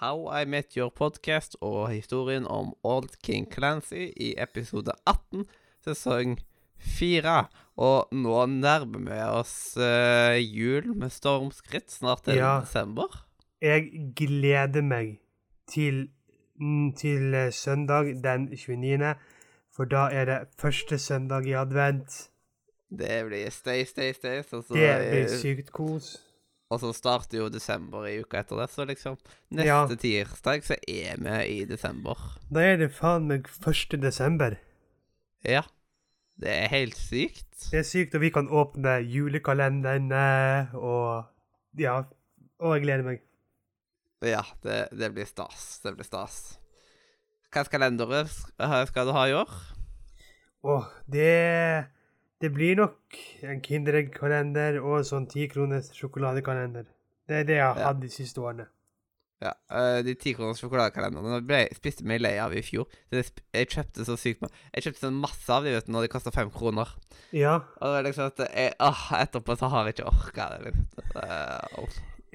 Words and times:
How 0.00 0.42
I 0.42 0.44
Met 0.44 0.74
Your 0.74 0.90
Podcast 0.90 1.56
og 1.60 1.88
historien 1.92 2.46
om 2.46 2.72
Old 2.82 3.14
King 3.22 3.46
Clancy 3.52 4.08
i 4.16 4.34
episode 4.42 4.90
18, 5.06 5.44
sesong 5.86 6.38
4. 6.98 7.34
Og 7.76 8.08
nå 8.12 8.46
nærmer 8.50 9.04
vi 9.06 9.20
oss 9.28 9.76
uh, 9.78 10.34
jul 10.40 10.90
med 10.98 11.14
stormskritt. 11.14 11.92
Snart 11.92 12.26
er 12.28 12.32
det 12.32 12.40
Ja. 12.40 12.60
desember. 12.60 13.24
Jeg 13.62 13.90
gleder 14.16 14.82
meg 14.82 15.20
til, 15.70 16.08
mm, 16.60 16.92
til 16.92 17.34
eh, 17.34 17.52
søndag 17.52 18.22
den 18.24 18.48
29., 18.50 19.14
for 19.76 19.84
da 19.84 20.08
er 20.12 20.24
det 20.24 20.38
første 20.58 20.98
søndag 20.98 21.46
i 21.46 21.52
advent. 21.52 22.28
Det 22.90 23.24
blir 23.26 23.50
stay, 23.50 23.84
stay, 23.84 24.12
stay. 24.12 24.42
Så, 24.42 24.62
så, 24.62 24.74
Det 24.74 25.10
blir 25.10 25.28
sykt 25.38 25.72
kos. 25.72 26.16
Og 26.74 26.80
så 26.82 26.90
starter 26.96 27.38
jo 27.38 27.48
desember 27.52 28.06
i 28.10 28.16
uka 28.24 28.40
etter 28.42 28.58
det, 28.62 28.68
så 28.72 28.86
liksom 28.88 29.16
Neste 29.54 29.68
Ja. 29.68 29.86
tirsdag 29.88 30.64
så 30.66 30.76
er 30.88 31.16
vi 31.22 31.36
i 31.60 31.64
desember. 31.70 32.18
Da 32.50 32.60
er 32.60 32.76
det 32.82 32.90
faen 32.92 33.28
meg 33.30 33.46
1. 33.62 34.00
desember. 34.02 34.56
Ja. 35.44 35.62
Det 36.40 36.50
er 36.50 36.68
helt 36.72 36.96
sykt. 36.98 37.70
Det 37.70 37.78
er 37.78 37.86
sykt, 37.86 38.14
og 38.18 38.20
vi 38.24 38.30
kan 38.34 38.48
åpne 38.50 38.96
julekalenderne 39.06 40.74
og 40.74 41.24
Ja. 41.78 42.02
Og 42.60 42.74
jeg 42.76 42.82
gleder 42.86 43.04
meg. 43.04 43.20
Ja, 44.24 44.42
det, 44.62 44.88
det 44.96 45.12
blir 45.14 45.26
stas. 45.26 45.80
Det 45.82 45.94
blir 45.96 46.06
stas. 46.06 46.58
Hvilken 47.52 47.70
kalender 47.70 48.26
skal 48.86 49.06
du 49.06 49.12
ha 49.12 49.24
i 49.28 49.34
år? 49.36 49.50
Åh, 50.64 50.86
det 51.12 51.86
Det 52.44 52.50
blir 52.52 52.76
nok 52.76 53.16
en 53.48 53.60
Kinderegg-kalender 53.64 54.76
og 54.82 54.98
en 54.98 55.06
sånn 55.08 55.26
tikroners 55.30 55.86
sjokoladekalender. 55.96 56.84
Det 57.24 57.38
er 57.40 57.46
det 57.48 57.54
jeg 57.56 57.64
har 57.64 57.78
hatt 57.86 58.02
de 58.02 58.10
siste 58.12 58.42
årene. 58.42 58.66
Ja, 59.40 59.54
eh, 59.72 60.02
De 60.04 60.12
tikroners 60.20 60.60
sjokoladekalenderne 60.60 61.62
spiste 61.72 62.04
meg 62.04 62.20
lei 62.20 62.34
av 62.42 62.52
i 62.52 62.60
fjor. 62.60 62.84
Så 63.08 63.22
jeg, 63.22 63.70
kjøpte 63.72 64.04
så 64.04 64.18
sykt 64.20 64.44
Jeg 64.44 64.84
kjøpte 64.84 65.06
sånn 65.06 65.22
masse 65.22 65.48
av 65.48 65.64
de 65.64 65.72
vet 65.72 65.88
du, 65.88 65.92
når 65.96 66.04
de 66.04 66.12
kosta 66.12 66.34
fem 66.36 66.52
kroner. 66.52 66.92
Ja. 67.32 67.62
Og 67.80 67.96
liksom 68.04 68.28
at 68.28 68.44
jeg, 68.44 68.76
åh, 68.76 69.04
etterpå 69.22 69.56
så 69.56 69.72
har 69.72 69.88
jeg 69.88 69.96
ikke 69.96 70.12
orka 70.12 70.50
det. 70.52 70.76
Uh. 71.16 71.88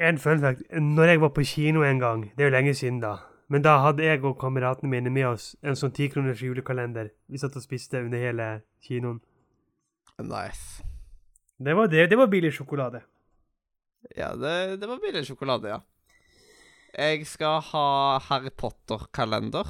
En 0.10 0.18
fun 0.18 0.42
fact. 0.42 0.66
Når 0.74 1.14
jeg 1.14 1.22
var 1.22 1.36
på 1.38 1.46
kino 1.46 1.86
en 1.86 2.02
gang, 2.02 2.32
det 2.34 2.48
er 2.48 2.50
jo 2.50 2.58
lenge 2.58 2.74
siden 2.74 3.02
da, 3.06 3.20
men 3.48 3.62
da 3.62 3.78
hadde 3.86 4.10
jeg 4.10 4.26
og 4.26 4.40
kameratene 4.42 4.90
mine 4.90 5.14
med 5.14 5.36
oss 5.36 5.52
en 5.62 5.78
sånn 5.78 5.94
tikroners 5.94 6.42
julekalender. 6.42 7.14
Vi 7.30 7.38
satt 7.38 7.58
og 7.62 7.66
spiste 7.66 8.02
under 8.02 8.18
hele 8.18 8.54
kinoen. 8.82 9.22
Nice. 10.26 10.84
Det 11.60 11.76
var 11.76 11.88
det. 11.92 12.10
Det 12.10 12.18
var 12.18 12.28
billig 12.32 12.54
sjokolade. 12.56 13.02
Ja, 14.16 14.34
det, 14.36 14.80
det 14.82 14.88
var 14.88 15.00
billig 15.04 15.26
sjokolade, 15.28 15.70
ja. 15.70 15.80
Jeg 16.96 17.28
skal 17.30 17.60
ha 17.62 18.18
Harry 18.30 18.50
Potter-kalender. 18.50 19.68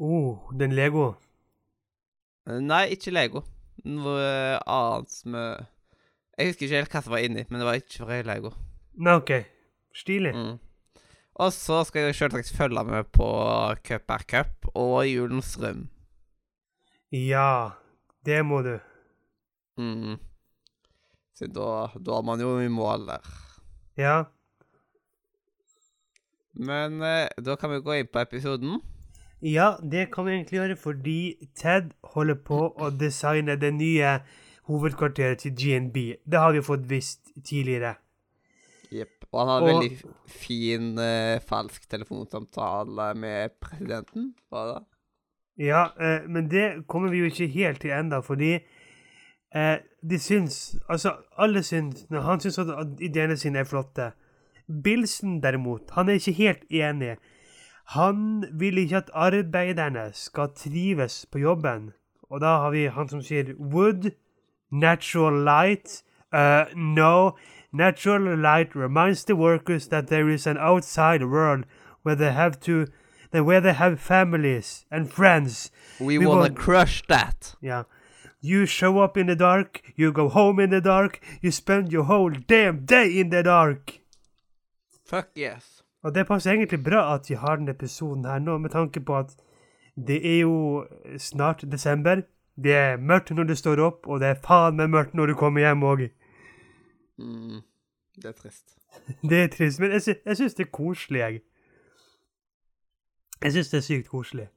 Oh, 0.00 0.48
den 0.56 0.72
Lego. 0.72 1.12
Eh, 2.48 2.60
Nei, 2.62 2.86
ikke 2.94 3.12
Lego. 3.12 3.42
Noe 3.84 4.58
annet 4.68 5.14
med 5.24 5.66
Jeg 6.36 6.50
husker 6.50 6.66
ikke 6.66 6.80
helt 6.80 6.94
hva 6.94 7.02
som 7.04 7.14
var 7.14 7.24
inni, 7.24 7.44
men 7.48 7.60
det 7.60 7.68
var 7.68 7.78
ikke 7.80 8.04
fra 8.04 8.20
Lego. 8.24 8.52
Nei, 8.96 9.16
OK. 9.20 9.32
Stilig. 9.96 10.32
Mm. 10.36 10.56
Og 11.40 11.52
så 11.52 11.82
skal 11.88 12.08
jeg 12.08 12.16
selvsagt 12.16 12.52
følge 12.56 12.84
med 12.84 13.10
på 13.12 13.28
Cup 13.84 14.12
er 14.16 14.24
cup 14.28 14.70
og 14.74 15.02
Julens 15.08 15.56
Røm. 15.60 15.88
Ja, 17.12 17.70
det 18.24 18.40
må 18.46 18.62
du. 18.62 18.78
Mm. 19.80 20.18
Så 21.38 21.48
da, 21.48 21.70
da 21.96 22.18
er 22.18 22.26
man 22.28 22.42
jo 22.44 22.58
i 22.60 22.68
mål 22.68 23.06
der. 23.08 23.30
Ja. 23.96 24.16
Men 26.60 27.00
eh, 27.06 27.28
da 27.40 27.56
kan 27.56 27.70
vi 27.72 27.78
gå 27.84 27.94
inn 28.00 28.10
på 28.12 28.20
episoden. 28.22 28.80
Ja, 29.40 29.78
det 29.80 30.10
kan 30.12 30.26
vi 30.26 30.34
egentlig 30.34 30.58
gjøre 30.60 30.76
fordi 30.76 31.18
Ted 31.56 31.94
holder 32.12 32.36
på 32.44 32.58
å 32.76 32.90
designe 33.00 33.54
det 33.60 33.70
nye 33.78 34.18
hovedkvarteret 34.68 35.40
til 35.46 35.54
GNB. 35.56 35.96
Det 36.28 36.42
har 36.42 36.52
vi 36.52 36.60
fått 36.66 36.84
visst 36.90 37.30
tidligere. 37.40 37.94
Jepp. 38.92 39.24
Og 39.30 39.38
han 39.40 39.48
har 39.48 39.62
Og- 39.62 39.68
veldig 39.70 40.14
fin 40.26 40.98
eh, 40.98 41.38
falsk 41.46 41.86
telefonsamtale 41.88 43.14
med 43.14 43.56
presidenten. 43.62 44.34
Var 44.50 44.74
det? 44.74 44.80
Ja, 45.70 45.86
eh, 46.00 46.26
men 46.28 46.48
det 46.50 46.86
kommer 46.88 47.08
vi 47.10 47.18
jo 47.22 47.30
ikke 47.30 47.48
helt 47.54 47.80
til 47.80 47.90
enda, 47.94 48.20
fordi 48.20 48.58
eh, 49.54 49.78
de 50.10 50.18
syns 50.18 50.76
Altså, 50.88 51.12
alle 51.38 51.62
syns 51.62 52.06
Han 52.10 52.40
syns 52.40 52.58
at 52.58 52.86
ideene 53.00 53.36
sine 53.36 53.58
er 53.58 53.64
flotte. 53.64 54.12
Bilsen, 54.84 55.42
derimot, 55.42 55.90
han 55.92 56.08
er 56.08 56.12
ikke 56.12 56.32
helt 56.32 56.64
enig. 56.70 57.16
Han 57.86 58.44
vil 58.54 58.78
ikke 58.78 58.96
at 58.96 59.10
arbeiderne 59.14 60.10
skal 60.12 60.48
trives 60.56 61.26
på 61.32 61.38
jobben. 61.38 61.90
Og 62.30 62.40
da 62.40 62.46
har 62.46 62.70
vi 62.70 62.84
han 62.86 63.08
som 63.08 63.22
sier 63.22 63.54
wood, 63.58 64.10
natural 64.70 65.42
light, 65.44 66.02
uh, 66.32 66.70
no. 66.76 67.30
Natural 67.72 68.38
light 68.38 68.76
reminds 68.76 69.24
the 69.24 69.34
workers 69.34 69.88
that 69.88 70.06
there 70.06 70.28
is 70.34 70.46
an 70.46 70.56
outside 70.60 71.24
world 71.24 71.64
where 72.04 72.14
they 72.16 72.30
have 72.32 72.54
to 72.60 72.86
where 73.32 73.60
they 73.60 73.72
have 73.72 73.96
families 74.00 74.84
and 74.90 75.08
friends. 75.10 75.70
We, 76.00 76.18
We 76.18 76.26
wanna 76.26 76.40
want- 76.40 76.56
crush 76.58 77.02
that. 77.08 77.54
Yeah. 77.62 77.82
You 78.42 78.66
show 78.66 79.04
up 79.04 79.16
in 79.16 79.26
the 79.26 79.36
dark, 79.36 79.82
you 79.98 80.12
go 80.12 80.28
home 80.28 80.62
in 80.64 80.70
the 80.70 80.80
dark, 80.80 81.20
you 81.42 81.50
spend 81.50 81.92
your 81.92 82.04
whole 82.04 82.30
damn 82.48 82.86
day 82.86 83.20
in 83.20 83.30
the 83.30 83.42
dark. 83.42 84.00
Fuck 85.04 85.28
yes. 85.36 85.82
Og 86.02 86.14
det 86.14 86.26
passer 86.26 86.52
egentlig 86.52 86.84
bra 86.84 87.14
at 87.14 87.30
vi 87.30 87.34
har 87.34 87.56
denne 87.56 87.70
episoden 87.70 88.24
her 88.24 88.38
nå, 88.38 88.58
med 88.58 88.70
tanke 88.70 89.00
på 89.00 89.18
at 89.18 89.36
det 90.06 90.20
er 90.24 90.38
jo 90.40 90.86
snart 91.18 91.64
desember. 91.72 92.22
Det 92.64 92.74
er 92.74 92.96
mørkt 92.96 93.30
når 93.30 93.44
du 93.44 93.54
står 93.54 93.80
opp, 93.84 94.06
og 94.06 94.20
det 94.20 94.28
er 94.28 94.40
faen 94.44 94.76
meg 94.76 94.90
mørkt 94.90 95.14
når 95.14 95.26
du 95.26 95.34
kommer 95.34 95.60
hjem 95.60 95.84
òg. 95.84 96.06
Mm. 97.18 97.60
Det 98.16 98.28
er 98.28 98.32
trist. 98.32 98.76
Det 99.30 99.42
er 99.42 99.48
trist, 99.48 99.80
men 99.80 99.92
jeg, 99.92 100.02
sy 100.02 100.14
jeg 100.26 100.36
syns 100.36 100.54
det 100.54 100.64
er 100.66 100.70
koselig, 100.72 101.20
jeg. 101.20 101.40
Jeg 103.42 103.52
syns 103.52 103.70
det 103.70 103.78
er 103.78 103.84
sykt 103.86 104.08
koselig. 104.08 104.48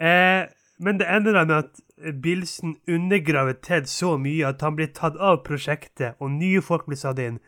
Eh, 0.00 0.48
men 0.78 0.98
det 1.00 1.08
ender 1.08 1.44
med 1.44 1.56
at 1.56 1.80
Bilsen 2.22 2.76
undergraver 2.88 3.56
Ted 3.64 3.88
så 3.88 4.16
mye 4.20 4.48
at 4.48 4.60
han 4.60 4.76
blir 4.76 4.92
tatt 4.94 5.16
av 5.16 5.42
prosjektet, 5.46 6.18
og 6.20 6.34
nye 6.36 6.60
folk 6.64 6.86
blir 6.86 7.00
satt 7.00 7.20
inn. 7.22 7.40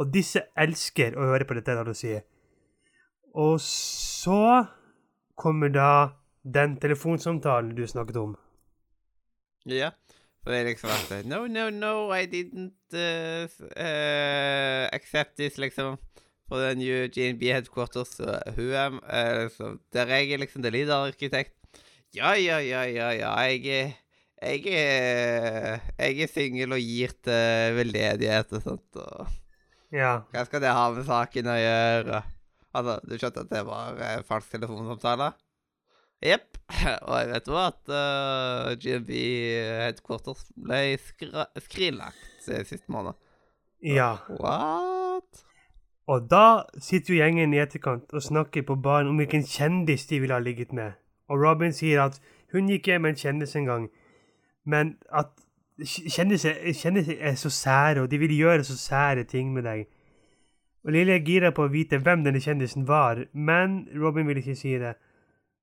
Og 0.00 0.10
disse 0.14 0.42
elsker 0.58 1.14
å 1.14 1.28
høre 1.30 1.46
på 1.46 1.54
det 1.54 1.64
Ted 1.66 1.78
har 1.78 1.88
å 1.88 1.96
si. 1.96 2.16
Og 3.38 3.60
så 3.62 4.64
kommer 5.38 5.72
da 5.72 5.90
den 6.42 6.76
telefonsamtalen 6.82 7.74
du 7.76 7.84
snakket 7.86 8.18
om. 8.20 8.34
Ja. 9.68 9.92
Og 10.42 10.50
det 10.50 10.58
er 10.58 10.68
liksom 10.72 10.90
at 10.90 11.26
No, 11.26 11.46
no, 11.46 11.68
no, 11.70 12.10
I 12.10 12.26
didn't 12.26 12.74
uh, 12.98 13.46
uh, 13.78 14.88
accept 14.90 15.36
this, 15.36 15.58
liksom. 15.58 15.98
For 16.48 16.58
the 16.58 16.74
new 16.74 17.08
GNB 17.08 17.52
headquarters. 17.52 18.18
uh, 18.20 18.40
who 18.56 18.72
am 18.74 19.00
uh, 19.06 19.44
liksom, 19.44 19.80
Der 19.92 20.06
jeg 20.06 20.32
er 20.32 20.38
liksom 20.38 20.62
the 20.62 20.70
leader 20.70 20.94
arkitekt. 21.06 21.54
Ja, 22.12 22.34
ja, 22.36 22.58
ja, 22.60 22.82
ja, 22.84 23.10
ja, 23.16 23.30
jeg 23.48 23.62
jeg 24.42 24.64
jeg 24.66 26.18
er 26.24 26.28
singel 26.28 26.74
og 26.74 26.82
gir 26.82 27.14
til 27.24 27.76
veldedighet 27.78 28.52
og 28.52 28.64
sånt. 28.66 28.98
Og 29.00 29.26
Ja. 29.92 30.22
hva 30.32 30.44
skal 30.44 30.60
det 30.60 30.72
ha 30.72 30.90
med 30.92 31.06
saken 31.08 31.48
å 31.48 31.56
gjøre? 31.56 32.22
Altså, 32.74 32.98
du 33.04 33.16
skjønte 33.16 33.44
at 33.44 33.50
det 33.52 33.62
var 33.68 33.98
eh, 34.00 34.22
falsk 34.24 34.52
telefonsamtale? 34.54 35.32
Jepp. 36.22 36.56
Og 37.08 37.16
jeg 37.18 37.28
vet 37.32 37.48
jo 37.50 37.56
at 37.58 37.90
uh, 37.92 38.70
GMB 38.80 39.10
headquarters 39.82 40.44
ble 40.54 40.96
skrinlagt 41.60 42.46
sist 42.46 42.86
måned. 42.88 43.18
ja. 43.82 44.14
What? 44.38 45.42
Og 46.08 46.28
da 46.30 46.64
sitter 46.82 47.14
jo 47.14 47.20
gjengen 47.20 47.52
i 47.54 47.60
etterkant 47.62 48.10
og 48.12 48.24
snakker 48.24 48.64
på 48.66 48.74
baren 48.82 49.10
om 49.12 49.20
hvilken 49.20 49.44
kjendis 49.46 50.06
de 50.10 50.18
ville 50.22 50.34
ha 50.34 50.42
ligget 50.42 50.72
med. 50.72 50.96
Og 51.32 51.40
Robin 51.40 51.72
sier 51.72 52.02
at 52.04 52.18
hun 52.52 52.68
gikk 52.68 52.90
hjem 52.90 53.06
med 53.06 53.14
en 53.14 53.20
kjendis 53.22 53.56
en 53.56 53.68
gang, 53.68 53.86
men 54.68 54.96
at 55.08 55.30
kj- 55.80 56.10
kjendiser, 56.12 56.58
kjendiser 56.76 57.16
er 57.20 57.38
så 57.40 57.50
sære, 57.50 58.02
og 58.04 58.10
de 58.12 58.18
vil 58.20 58.34
gjøre 58.36 58.64
så 58.68 58.76
sære 58.76 59.24
ting 59.24 59.54
med 59.54 59.64
deg. 59.64 59.86
Og 60.84 60.92
Lilly 60.92 61.14
er 61.14 61.24
gira 61.24 61.52
på 61.54 61.64
å 61.64 61.70
vite 61.72 62.00
hvem 62.02 62.24
denne 62.26 62.42
kjendisen 62.42 62.84
var, 62.88 63.24
men 63.32 63.86
Robin 63.96 64.26
vil 64.28 64.42
ikke 64.42 64.56
si 64.58 64.74
det. 64.82 64.96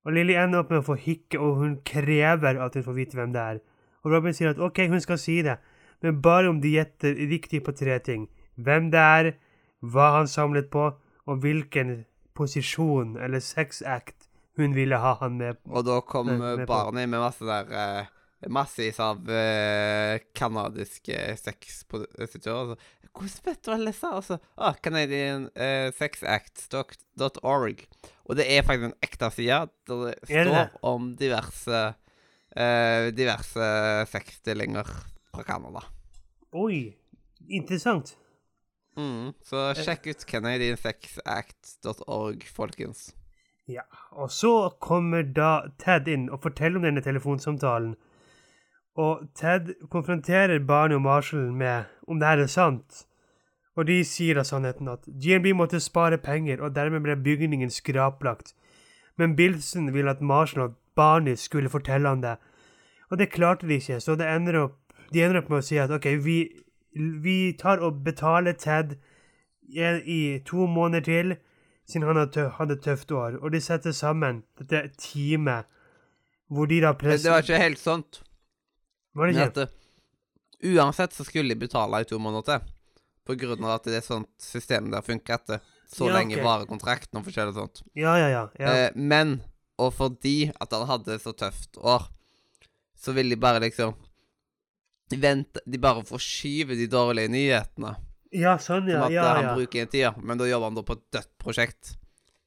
Og 0.04 0.14
Lily 0.16 0.34
ender 0.40 0.62
opp 0.64 0.70
med 0.72 0.80
å 0.80 0.86
få 0.86 0.96
hikke, 0.98 1.38
og 1.38 1.60
hun 1.60 1.76
krever 1.86 2.58
at 2.58 2.74
hun 2.74 2.86
får 2.86 2.96
vite 2.96 3.18
hvem 3.18 3.34
det 3.36 3.40
er. 3.40 3.60
Og 4.02 4.14
Robin 4.14 4.34
sier 4.34 4.50
at 4.54 4.58
OK, 4.58 4.80
hun 4.88 5.00
skal 5.04 5.20
si 5.20 5.42
det, 5.44 5.58
men 6.02 6.22
bare 6.24 6.48
om 6.48 6.60
de 6.60 6.72
gjetter 6.72 7.14
riktig 7.30 7.60
på 7.66 7.74
tre 7.76 7.98
ting. 8.00 8.26
Hvem 8.56 8.88
det 8.90 9.00
er, 9.00 9.32
hva 9.80 10.10
han 10.16 10.28
samlet 10.28 10.70
på, 10.72 10.88
og 11.28 11.44
hvilken 11.44 12.06
posisjon 12.34 13.18
eller 13.20 13.44
sex 13.44 13.82
act 13.86 14.19
hun 14.60 14.74
ville 14.76 14.96
ha 15.00 15.12
han 15.20 15.32
med. 15.40 15.54
Og 15.68 15.84
da 15.88 15.96
kom 16.06 16.26
Med- 16.30 16.40
eh, 16.40 16.56
med. 16.62 16.66
Barney 16.70 17.06
med 17.06 17.20
masse 17.22 17.44
der 17.46 17.66
uh, 17.74 18.04
Massevis 18.48 19.00
av 19.04 19.18
uh, 19.28 20.14
kanadiske 20.36 21.16
sexpositører. 21.36 22.70
Altså. 22.70 22.76
Hvordan 23.10 23.44
vet 23.44 23.64
du 23.66 23.70
alle 23.74 23.90
disse? 23.90 24.08
Altså, 24.20 24.34
ah, 24.56 24.74
Canadian 24.80 25.42
uh, 25.52 25.88
sexact.org. 25.98 27.78
Og 28.24 28.36
det 28.38 28.46
er 28.48 28.62
faktisk 28.64 28.86
en 28.88 29.00
ekte 29.02 29.30
side 29.34 29.58
der 29.90 29.98
det 30.06 30.14
står 30.30 30.44
det? 30.54 30.68
om 30.86 31.00
diverse 31.18 31.78
uh, 32.56 33.10
diverse 33.16 33.66
sexstillinger 34.12 34.84
fra 35.34 35.42
Canada. 35.44 35.80
Oi, 36.52 36.96
interessant. 37.50 38.16
Mm, 38.98 39.32
så 39.46 39.74
sjekk 39.78 40.06
ut 40.10 40.24
canadiansexact.org, 40.26 42.44
folkens. 42.56 43.14
Ja, 43.70 43.84
og 44.10 44.30
så 44.34 44.70
kommer 44.82 45.22
da 45.22 45.50
Ted 45.78 46.08
inn 46.10 46.30
og 46.32 46.42
forteller 46.42 46.80
om 46.80 46.86
denne 46.88 47.02
telefonsamtalen. 47.04 47.94
Og 48.98 49.28
Ted 49.38 49.74
konfronterer 49.92 50.58
Barney 50.66 50.98
og 50.98 51.04
Marshall 51.04 51.52
med 51.52 51.84
om 52.08 52.18
det 52.18 52.28
her 52.28 52.42
er 52.42 52.50
sant. 52.50 53.04
Og 53.78 53.86
de 53.86 54.00
sier 54.04 54.34
da 54.34 54.42
sannheten 54.44 54.90
at 54.90 55.06
GNB 55.06 55.52
måtte 55.56 55.80
spare 55.80 56.18
penger, 56.18 56.60
og 56.60 56.74
dermed 56.74 57.04
ble 57.04 57.16
bygningen 57.16 57.70
skraplagt. 57.70 58.54
Men 59.16 59.36
Bilson 59.36 59.92
ville 59.94 60.10
at 60.10 60.20
Marshall 60.20 60.66
og 60.66 60.74
Barney 60.96 61.36
skulle 61.38 61.70
fortelle 61.70 62.08
om 62.08 62.22
det. 62.22 62.36
Og 63.10 63.18
det 63.18 63.30
klarte 63.30 63.68
de 63.68 63.78
ikke, 63.78 64.00
så 64.00 64.16
ender 64.18 64.58
opp, 64.64 64.76
de 65.12 65.22
ender 65.22 65.40
opp 65.40 65.50
med 65.50 65.62
å 65.62 65.66
si 65.66 65.78
at 65.78 65.90
OK, 65.94 66.06
vi, 66.24 66.40
vi 67.22 67.38
tar 67.58 67.82
og 67.82 68.02
betaler 68.04 68.58
Ted 68.58 68.96
i 69.70 70.40
to 70.46 70.66
måneder 70.66 71.06
til, 71.06 71.36
siden 71.90 72.06
han 72.08 72.18
hadde, 72.20 72.32
tø 72.34 72.46
hadde 72.56 72.78
tøft 72.82 73.12
år. 73.12 73.38
Og 73.40 73.52
de 73.54 73.60
setter 73.64 73.94
sammen 73.96 74.42
dette 74.60 74.86
teamet, 75.00 75.68
hvor 76.50 76.70
de 76.70 76.80
da 76.82 76.94
presser 76.98 77.28
det 77.28 77.34
var 77.34 77.46
ikke 77.46 77.62
helt 77.62 77.82
sånt. 77.82 78.22
Var 79.14 79.30
det 79.30 79.36
ikke? 79.36 79.66
at 79.66 79.76
uansett 80.70 81.14
så 81.16 81.24
skulle 81.26 81.54
de 81.54 81.60
betale 81.60 82.02
i 82.02 82.08
to 82.08 82.18
måneder 82.22 82.46
til. 82.46 82.72
På 83.26 83.36
grunn 83.38 83.66
av 83.66 83.78
at 83.78 83.88
det 83.88 84.00
er 84.00 84.06
sånt 84.06 84.30
system 84.42 84.90
der 84.92 85.04
funker 85.06 85.38
etter 85.38 85.62
så 85.90 86.06
Ja, 86.06 86.20
lenge 86.20 86.38
varer 86.42 86.68
kontrakten 86.70 87.18
og 87.18 87.26
forskjellig 87.26 87.56
sånt. 87.56 87.82
Ja, 87.98 88.14
ja, 88.18 88.28
ja. 88.30 88.44
ja. 88.60 88.74
Eh, 88.74 88.90
men, 88.94 89.40
og 89.80 89.92
fordi 89.96 90.52
at 90.54 90.70
han 90.76 90.86
hadde 90.86 91.18
så 91.22 91.34
tøft 91.34 91.80
år, 91.82 92.06
så 92.94 93.14
vil 93.16 93.32
de 93.32 93.38
bare 93.40 93.62
liksom 93.64 93.96
vente 95.10 95.58
De 95.66 95.78
bare 95.82 96.04
forskyver 96.06 96.78
de 96.78 96.86
dårlige 96.86 97.32
nyhetene. 97.32 97.96
Ja 98.32 98.56
sånn, 98.58 98.86
Som 98.86 98.90
ja. 98.90 99.04
at 99.06 99.12
Ja, 99.14 99.24
ja. 99.24 99.34
han 99.38 99.58
bruker 99.58 99.82
en 99.82 99.90
tida, 99.90 100.14
men 100.22 100.38
da 100.38 100.48
jobber 100.48 100.70
han 100.70 100.78
da 100.78 100.84
på 100.86 100.96
et 100.98 101.04
dødt 101.16 101.32
prosjekt. 101.42 101.96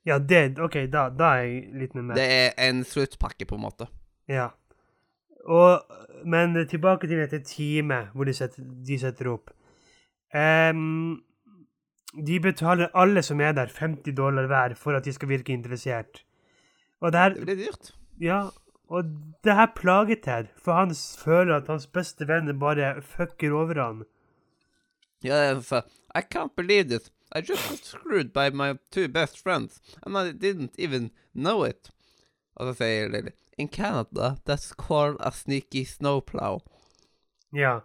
ja 0.05 0.19
det, 0.19 0.59
OK, 0.59 0.77
da, 0.91 1.09
da 1.09 1.35
er 1.39 1.43
jeg 1.45 1.81
litt 1.81 1.95
med. 1.95 2.15
Det 2.15 2.27
er 2.27 2.53
en 2.69 2.83
sluttpakke, 2.87 3.45
på 3.45 3.55
en 3.55 3.65
måte. 3.65 3.87
Ja. 4.27 4.49
Og, 5.43 5.83
men 6.25 6.55
tilbake 6.67 7.07
til 7.07 7.19
dette 7.19 7.43
teamet 7.47 8.13
hvor 8.13 8.27
de 8.27 8.33
setter, 8.33 8.63
de 8.63 8.99
setter 8.99 9.31
opp. 9.31 9.51
Um, 10.33 11.23
de 12.13 12.39
betaler 12.39 12.91
alle 12.97 13.23
som 13.25 13.41
er 13.41 13.55
der, 13.57 13.71
50 13.71 14.15
dollar 14.17 14.47
hver 14.47 14.75
for 14.79 14.95
at 14.97 15.05
de 15.05 15.13
skal 15.13 15.29
virke 15.29 15.53
interessert. 15.53 16.23
Og 17.01 17.11
det 17.11 17.19
her 17.19 17.33
Det 17.33 17.45
blir 17.45 17.55
dyrt. 17.55 17.93
Ja, 18.21 18.49
og 18.87 19.03
det 19.43 19.55
her 19.55 19.71
plaget 19.75 20.23
Ted, 20.23 20.51
for 20.63 20.73
han 20.73 20.93
føler 20.95 21.55
at 21.57 21.67
hans 21.67 21.87
beste 21.87 22.27
venner 22.27 22.53
bare 22.53 23.01
fucker 23.01 23.51
over 23.51 23.81
han. 23.81 24.03
Det 25.23 25.31
er 25.31 25.83
I 26.15 26.21
can't 26.21 26.55
believe 26.55 26.89
this. 26.89 27.11
I 27.35 27.41
just 27.41 27.69
got 27.69 27.79
screwed 27.79 28.33
by 28.33 28.49
my 28.49 28.77
two 28.91 29.07
best 29.07 29.39
friends, 29.39 29.81
and 30.03 30.17
I 30.17 30.31
didn't 30.31 30.75
even 30.77 31.11
know 31.33 31.63
it. 31.63 31.89
Og 32.55 32.67
så 32.67 32.73
sier 32.83 33.09
Lily 33.09 33.31
In 33.57 33.67
Canada, 33.67 34.37
that's 34.45 34.73
called 34.73 35.17
a 35.19 35.31
sneaky 35.31 35.85
snowplow. 35.85 36.59
Ja. 37.53 37.79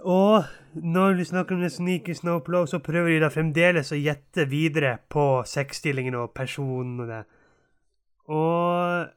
Og 0.00 0.44
når 0.74 1.16
vi 1.16 1.24
snakker 1.24 1.54
om 1.54 1.62
det 1.62 1.72
sneaky 1.72 2.14
snowplow, 2.14 2.66
så 2.66 2.78
prøver 2.78 3.08
de 3.14 3.20
da 3.20 3.28
fremdeles 3.32 3.92
å 3.92 4.00
gjette 4.00 4.48
videre 4.48 4.98
på 5.12 5.42
sexstillingen 5.48 6.16
og 6.16 6.32
personene. 6.36 7.24
Og 8.28 9.08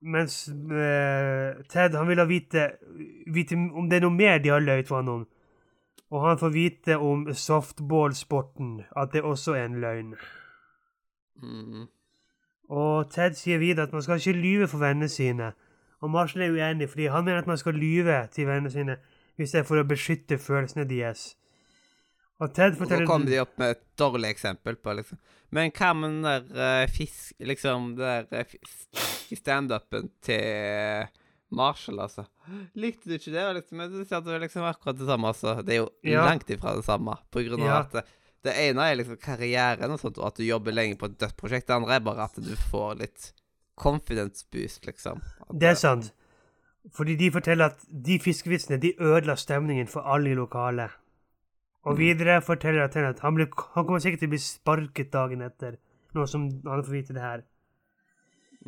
mens 0.00 0.48
uh, 0.48 1.58
Ted 1.68 1.96
han 1.96 2.08
vil 2.08 2.22
ha 2.22 2.26
vite, 2.28 2.70
vite 3.26 3.58
om 3.58 3.88
det 3.90 3.98
er 3.98 4.06
noe 4.06 4.14
mer 4.14 4.38
de 4.42 4.52
har 4.54 4.64
løyet 4.64 4.88
for 4.88 5.02
han 5.02 5.12
om. 5.12 5.26
Og 6.08 6.24
han 6.24 6.40
får 6.40 6.52
vite 6.54 6.96
om 7.04 7.26
softballsporten, 7.34 8.82
at 8.96 9.12
det 9.12 9.22
også 9.22 9.58
er 9.58 9.66
en 9.68 9.80
løgn. 9.82 10.14
Mm. 11.42 11.88
Og 12.68 13.10
Ted 13.12 13.36
sier 13.36 13.60
videre 13.60 13.88
at 13.88 13.92
man 13.92 14.04
skal 14.04 14.20
ikke 14.20 14.38
lyve 14.38 14.68
for 14.68 14.80
vennene 14.80 15.08
sine. 15.12 15.52
Og 16.00 16.10
Marshall 16.10 16.46
er 16.46 16.54
uenig, 16.54 16.88
fordi 16.88 17.10
han 17.12 17.24
mener 17.24 17.42
at 17.42 17.50
man 17.50 17.58
skal 17.58 17.74
lyve 17.74 18.26
til 18.32 18.46
vennene 18.48 18.70
sine 18.72 18.96
hvis 19.38 19.52
det 19.54 19.60
er 19.60 19.66
for 19.68 19.78
å 19.78 19.86
beskytte 19.86 20.38
følelsene 20.42 20.86
deres. 20.88 21.36
Og 22.42 22.50
Ted 22.54 22.72
Og 22.72 22.74
nå 22.74 22.82
forteller 22.82 23.06
kom 23.06 23.26
de 23.26 23.38
opp 23.42 23.54
med 23.58 23.76
et 23.76 23.84
dårlig 23.98 24.32
eksempel 24.34 24.78
på 24.78 24.94
liksom 24.98 25.18
Men 25.54 25.70
hva 25.74 25.92
med 25.94 26.10
den 26.10 26.26
der 26.26 26.82
uh, 26.84 26.90
fisk... 26.90 27.32
Liksom 27.40 27.94
det 27.98 28.16
der 28.30 28.44
uh, 28.44 29.17
standupen 29.36 30.10
til 30.24 31.08
Marshall, 31.50 32.00
altså? 32.00 32.24
Likte 32.76 33.08
du 33.08 33.14
ikke 33.16 33.32
det? 33.32 33.44
Liksom, 33.58 33.78
det 34.24 34.34
er 34.34 34.40
liksom 34.40 34.64
akkurat 34.64 34.98
det 34.98 35.06
samme, 35.08 35.28
altså. 35.28 35.62
Det 35.64 35.74
er 35.74 35.78
jo 35.82 35.90
Ja. 36.04 36.24
langt 36.24 36.48
ifra 36.48 36.74
det 36.76 36.84
samme, 36.84 37.16
på 37.30 37.44
grunn 37.46 37.60
av 37.62 37.66
Ja. 37.66 37.78
at 37.80 38.06
det, 38.44 38.54
ene 38.56 38.78
er 38.80 38.96
liksom 38.96 39.16
karrieren 39.16 39.90
og 39.90 39.98
sånt, 40.00 40.18
og 40.18 40.26
at 40.26 40.36
du 40.36 40.44
jobber 40.44 40.72
lenge 40.72 40.96
på 40.98 41.06
et 41.06 41.18
dødt 41.18 41.36
prosjekt. 41.36 41.66
Det 41.66 41.74
andre 41.76 41.96
er 41.96 42.00
bare 42.00 42.24
at 42.24 42.34
du 42.34 42.54
får 42.70 42.98
litt 42.98 43.32
confidence 43.76 44.44
boost, 44.50 44.86
liksom. 44.86 45.20
At, 45.40 45.58
Det 45.58 45.68
er 45.68 45.74
sant. 45.74 46.12
Fordi 46.92 47.16
de 47.16 47.30
forteller 47.30 47.66
at 47.66 47.78
de 47.90 48.18
fiskevitsene 48.18 48.80
de 48.80 48.94
ødela 48.98 49.34
stemningen 49.36 49.88
for 49.88 50.00
alle 50.02 50.30
i 50.30 50.34
lokalet. 50.34 50.90
Og 51.84 51.96
videre 51.96 52.40
forteller 52.42 52.84
at 52.84 53.20
han, 53.20 53.34
ble, 53.34 53.46
han 53.74 53.84
kommer 53.86 54.00
sikkert 54.00 54.20
til 54.20 54.28
å 54.28 54.34
bli 54.34 54.38
sparket 54.38 55.10
dagen 55.12 55.40
etter, 55.42 55.76
nå 56.14 56.26
som 56.28 56.48
han 56.66 56.82
får 56.82 56.90
vite 56.92 57.14
det 57.14 57.22
her. 57.22 57.42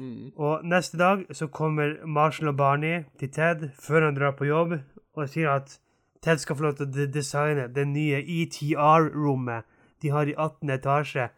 Mm. 0.01 0.33
Og 0.37 0.65
neste 0.65 0.99
dag 0.99 1.27
så 1.37 1.47
kommer 1.47 2.07
Marshall 2.07 2.49
og 2.49 2.57
Barney 2.57 3.03
til 3.21 3.29
Ted 3.31 3.69
før 3.77 4.05
han 4.05 4.17
drar 4.17 4.33
på 4.39 4.49
jobb, 4.49 4.79
og 5.15 5.29
sier 5.29 5.51
at 5.53 5.75
Ted 6.23 6.41
skal 6.41 6.57
få 6.57 6.63
lov 6.63 6.75
til 6.79 6.87
å 6.87 6.93
de- 6.95 7.13
designe 7.13 7.67
det 7.75 7.87
nye 7.89 8.23
ETR-rommet 8.25 9.69
de 10.03 10.09
har 10.11 10.29
i 10.29 10.35
18. 10.37 10.71
etasje, 10.71 11.29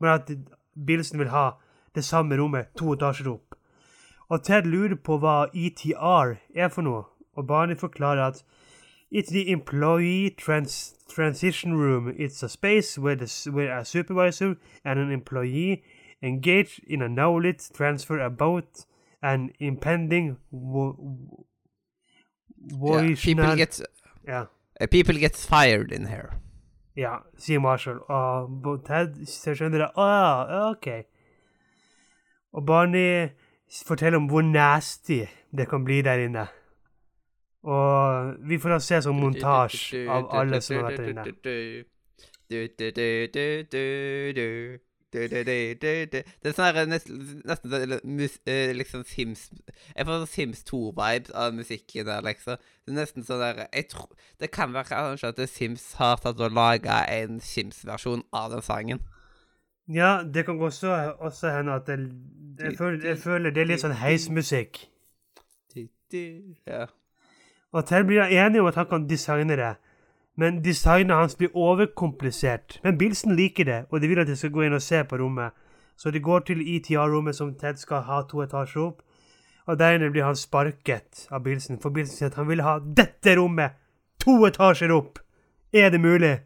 men 0.00 0.10
at 0.10 0.30
Bilson 0.86 1.18
vil 1.18 1.32
ha 1.34 1.50
det 1.94 2.04
samme 2.04 2.38
rommet 2.38 2.70
to 2.78 2.92
etasjer 2.94 3.32
opp. 3.32 3.54
Og 4.30 4.42
Ted 4.42 4.66
lurer 4.70 4.96
på 4.96 5.18
hva 5.18 5.48
ETR 5.54 6.36
er 6.54 6.68
for 6.68 6.82
noe, 6.82 7.04
og 7.36 7.46
Barney 7.46 7.74
forklarer 7.76 8.26
at 8.26 8.44
It's 9.12 9.28
the 9.28 9.50
employee 9.52 10.30
trans 10.30 10.94
transition 11.14 11.74
room. 11.74 12.14
It's 12.16 12.42
a 12.42 12.48
space 12.48 12.98
where, 12.98 13.14
the, 13.14 13.50
where 13.50 13.78
a 13.78 13.84
supervisor 13.84 14.56
and 14.84 14.98
an 14.98 15.10
employee 15.12 15.82
engage 16.22 16.80
in 16.86 17.02
a 17.02 17.08
knowledge 17.08 17.70
transfer 17.74 18.20
about 18.20 18.86
an 19.22 19.50
impending 19.60 20.36
wo- 20.50 20.96
wo- 20.98 21.46
Yeah, 23.02 23.16
people 23.16 23.56
get 23.56 23.80
ja, 24.26 24.40
uh, 24.80 24.86
People 24.90 25.18
get 25.18 25.36
fired 25.36 25.92
in 25.92 26.06
here. 26.06 26.30
yeah 26.96 27.18
sier 27.38 27.58
Marshall. 27.60 27.98
Og 28.08 28.62
Bo- 28.62 28.76
Ted 28.86 29.14
skjønner 29.26 29.78
det. 29.78 29.90
Å 29.96 30.06
ja, 30.06 30.70
OK. 30.70 30.88
Og 32.52 32.66
Barney 32.66 33.28
forteller 33.86 34.16
om 34.18 34.28
hvor 34.28 34.42
nasty 34.42 35.24
det 35.56 35.68
kan 35.68 35.84
bli 35.84 36.02
der 36.02 36.18
inne. 36.28 36.46
Og 37.64 38.34
vi 38.48 38.58
får 38.58 38.68
da 38.74 38.78
se 38.78 38.98
sånn 39.04 39.20
montasje 39.20 40.08
av 40.10 40.28
alle 40.34 40.60
som 40.60 40.76
har 40.76 40.90
vært 40.90 40.98
der 40.98 41.08
inne. 41.10 41.24
Det 45.12 46.22
er 46.48 46.54
sånn 46.56 46.68
her 46.68 46.86
nesten, 46.88 47.18
nesten 47.44 47.72
sånn, 47.72 47.94
mus, 48.08 48.38
eh, 48.48 48.72
liksom 48.72 49.02
Sims 49.04 49.50
Jeg 49.92 50.06
får 50.06 50.22
sånn 50.22 50.30
Sims 50.32 50.62
2-vibes 50.70 51.34
av 51.36 51.52
musikken 51.56 52.08
der, 52.08 52.24
liksom. 52.24 52.56
Det 52.56 52.94
er 52.94 52.98
nesten 53.02 53.26
sånn 53.26 53.42
der 53.42 53.66
jeg 53.66 53.90
tro, 53.92 54.08
Det 54.40 54.50
kan 54.54 54.72
være 54.72 54.88
kanskje 54.88 55.34
at 55.34 55.42
Sims 55.52 55.92
har 56.00 56.16
tatt 56.22 56.40
og 56.40 56.56
laga 56.56 57.02
en 57.12 57.40
Sims-versjon 57.44 58.24
av 58.32 58.54
den 58.54 58.64
sangen. 58.64 59.04
Ja, 59.92 60.22
det 60.22 60.46
kan 60.46 60.60
også, 60.62 60.94
også 61.18 61.50
hende 61.50 61.74
at 61.76 61.88
jeg, 61.88 62.08
jeg, 62.58 62.76
føler, 62.78 63.06
jeg 63.06 63.18
føler 63.18 63.50
det 63.50 63.62
er 63.62 63.70
litt 63.72 63.82
sånn 63.82 63.98
heismusikk. 63.98 64.86
Ja. 66.12 66.86
Og 67.72 67.86
Ted 67.88 68.04
blir 68.04 68.28
enig 68.28 68.60
om 68.60 68.68
at 68.68 68.76
han 68.76 68.88
kan 68.90 69.08
designe 69.08 69.56
det, 69.56 69.72
men 70.36 70.62
designet 70.64 71.16
hans 71.16 71.36
blir 71.36 71.56
overkomplisert. 71.56 72.80
Men 72.82 72.98
Bilson 72.98 73.36
liker 73.36 73.64
det, 73.64 73.84
og 73.90 74.00
de 74.00 74.08
vil 74.08 74.18
at 74.22 74.28
jeg 74.28 74.38
skal 74.40 74.52
gå 74.54 74.64
inn 74.66 74.76
og 74.76 74.82
se 74.82 75.02
på 75.04 75.18
rommet. 75.20 75.52
Så 75.96 76.10
de 76.10 76.20
går 76.20 76.46
til 76.48 76.62
ETR-rommet 76.76 77.36
som 77.36 77.54
Ted 77.54 77.76
skal 77.76 78.06
ha 78.08 78.22
to 78.28 78.40
etasjer 78.42 78.82
opp. 78.86 79.02
Og 79.66 79.78
der 79.78 79.98
inne 79.98 80.10
blir 80.10 80.24
han 80.24 80.36
sparket 80.36 81.26
av 81.30 81.44
Bilsen. 81.44 81.78
For 81.80 81.94
Bilsen 81.94 82.16
sier 82.16 82.32
at 82.32 82.38
han 82.40 82.48
vil 82.48 82.64
ha 82.64 82.78
dette 82.80 83.36
rommet 83.38 83.76
to 84.24 84.40
etasjer 84.48 84.90
opp. 84.94 85.20
Er 85.72 85.92
det 85.92 86.00
mulig? 86.00 86.38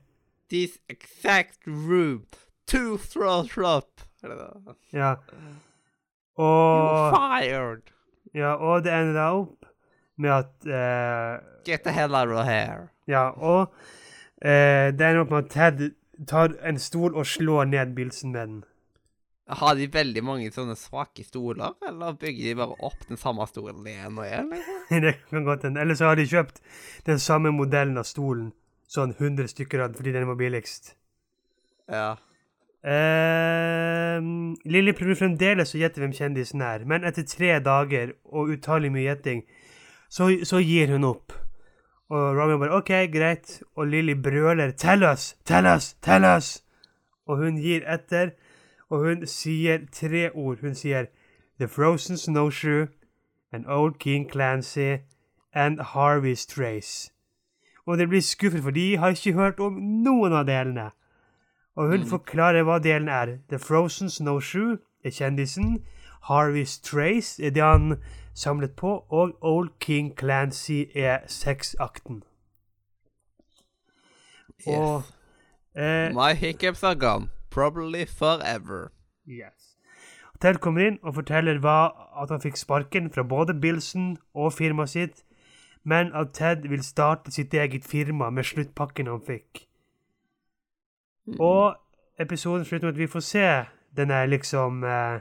This 0.50 0.78
exact 0.88 1.58
room. 1.66 2.26
Two 2.66 2.98
throws 2.98 3.56
up. 3.56 4.02
Ja. 4.22 4.34
Ja. 4.92 5.14
You're 6.36 7.14
fired. 7.14 7.82
ja, 8.34 8.54
og 8.54 8.84
det 8.84 8.92
ender 8.92 9.14
da 9.14 9.30
opp 9.32 9.65
med 10.16 10.32
at 10.32 10.66
eh, 10.66 11.42
Get 11.66 11.84
the 11.84 11.92
hell 11.92 12.14
out 12.14 12.30
of 12.30 12.46
here. 12.46 12.88
Ja, 13.10 13.28
og 13.34 13.74
eh, 14.42 14.92
det 14.94 15.02
ender 15.02 15.24
opp 15.24 15.34
med 15.34 15.44
at 15.44 15.52
Ted 15.54 16.26
tar 16.28 16.54
en 16.64 16.78
stol 16.80 17.14
og 17.14 17.26
slår 17.26 17.68
ned 17.72 17.94
Bilsen 17.96 18.32
med 18.32 18.40
den. 18.46 18.64
Har 19.46 19.76
de 19.78 19.86
veldig 19.92 20.22
mange 20.26 20.50
sånne 20.50 20.74
svake 20.78 21.22
stoler, 21.22 21.76
eller 21.86 22.16
bygger 22.18 22.48
de 22.48 22.54
bare 22.58 22.78
opp 22.88 23.04
den 23.06 23.20
samme 23.20 23.46
stolen 23.46 23.84
igjen 23.86 24.18
og 24.18 24.26
igjen? 24.26 24.48
Liksom? 24.50 24.80
det 25.04 25.12
kan 25.30 25.46
godt 25.46 25.66
hende. 25.68 25.82
Eller 25.84 25.98
så 25.98 26.10
har 26.10 26.18
de 26.18 26.26
kjøpt 26.26 26.62
den 27.06 27.20
samme 27.22 27.52
modellen 27.54 27.98
av 28.00 28.08
stolen. 28.08 28.50
Sånn 28.90 29.14
100 29.14 29.50
stykker 29.50 29.82
av 29.82 29.90
den 29.90 29.98
fordi 30.00 30.14
den 30.14 30.26
var 30.26 30.38
billigst. 30.38 30.94
Ja. 31.90 32.16
Eh, 32.86 34.18
Lilly 34.66 34.94
prøver 34.98 35.18
fremdeles 35.18 35.74
å 35.74 35.80
gjette 35.80 36.02
hvem 36.02 36.14
kjendisen 36.14 36.62
er, 36.62 36.82
men 36.86 37.06
etter 37.06 37.26
tre 37.26 37.56
dager 37.62 38.12
og 38.30 38.52
utallig 38.54 38.92
mye 38.94 39.08
gjetting, 39.08 39.42
så, 40.16 40.30
så 40.48 40.60
gir 40.64 40.92
hun 40.92 41.04
opp. 41.04 41.32
Og 42.08 42.36
Robin 42.38 42.60
bare 42.60 42.76
OK, 42.78 42.92
greit. 43.12 43.62
Og 43.76 43.86
Lilly 43.86 44.14
brøler 44.22 44.70
'Tell 44.70 45.04
us! 45.12 45.36
Tell 45.44 45.66
us! 45.66 45.96
Tell 46.02 46.24
us!' 46.36 46.62
Og 47.26 47.36
hun 47.36 47.56
gir 47.56 47.82
etter, 47.94 48.30
og 48.90 48.98
hun 48.98 49.26
sier 49.26 49.78
tre 49.92 50.30
ord. 50.34 50.60
Hun 50.60 50.74
sier 50.74 51.06
'The 51.58 51.68
Frozen 51.68 52.16
Snowshoe', 52.16 52.88
'An 53.52 53.66
Old 53.66 53.98
King 53.98 54.30
Clancy' 54.30 55.02
and 55.52 55.80
'Harvey's 55.80 56.46
Trace'. 56.46 57.10
Og 57.86 57.98
de 57.98 58.06
blir 58.06 58.20
skuffet, 58.20 58.62
for 58.62 58.70
de 58.70 58.96
har 58.96 59.08
ikke 59.08 59.32
hørt 59.32 59.60
om 59.60 59.72
noen 59.72 60.32
av 60.32 60.46
delene. 60.46 60.90
Og 61.76 61.88
hun 61.88 62.06
forklarer 62.06 62.62
hva 62.62 62.78
delen 62.78 63.08
er. 63.08 63.38
The 63.48 63.58
Frozen 63.58 64.10
Snowshoe 64.10 64.78
er 65.04 65.10
kjendisen. 65.10 65.84
Harvey's 66.30 66.80
Trace 66.82 67.46
er 67.46 67.50
det 67.50 67.62
han 67.62 67.96
samlet 68.36 68.76
på. 68.76 68.98
Og 69.08 69.36
Old 69.40 69.70
King 69.80 70.12
Clancy 70.18 70.84
er 70.94 71.18
sexakten. 71.26 72.22
Og 74.66 75.02
eh, 75.76 76.14
My 76.14 76.34
hiccups 76.34 76.82
are 76.82 76.94
gone. 76.94 77.28
Probably 77.50 78.04
forever. 78.06 78.88
Yes. 79.26 79.76
Ted 80.40 80.54
kommer 80.60 80.86
inn 80.86 80.98
og 81.02 81.14
forteller 81.16 81.58
hva, 81.64 81.90
at 82.22 82.30
han 82.30 82.42
fikk 82.42 82.58
sparken 82.60 83.08
fra 83.12 83.22
både 83.24 83.54
Bilson 83.60 84.16
og 84.34 84.52
firmaet 84.52 84.92
sitt, 84.92 85.22
men 85.84 86.12
at 86.14 86.34
Ted 86.36 86.68
vil 86.68 86.82
starte 86.84 87.32
sitt 87.32 87.54
eget 87.54 87.84
firma 87.84 88.30
med 88.30 88.44
sluttpakken 88.44 89.08
han 89.08 89.22
fikk. 89.26 89.64
Og 91.40 91.76
episoden 92.20 92.64
slutter 92.64 92.86
med 92.86 92.94
at 92.94 92.98
vi 92.98 93.06
får 93.06 93.20
se 93.20 93.46
denne 93.96 94.26
liksom 94.26 94.84
eh, 94.84 95.20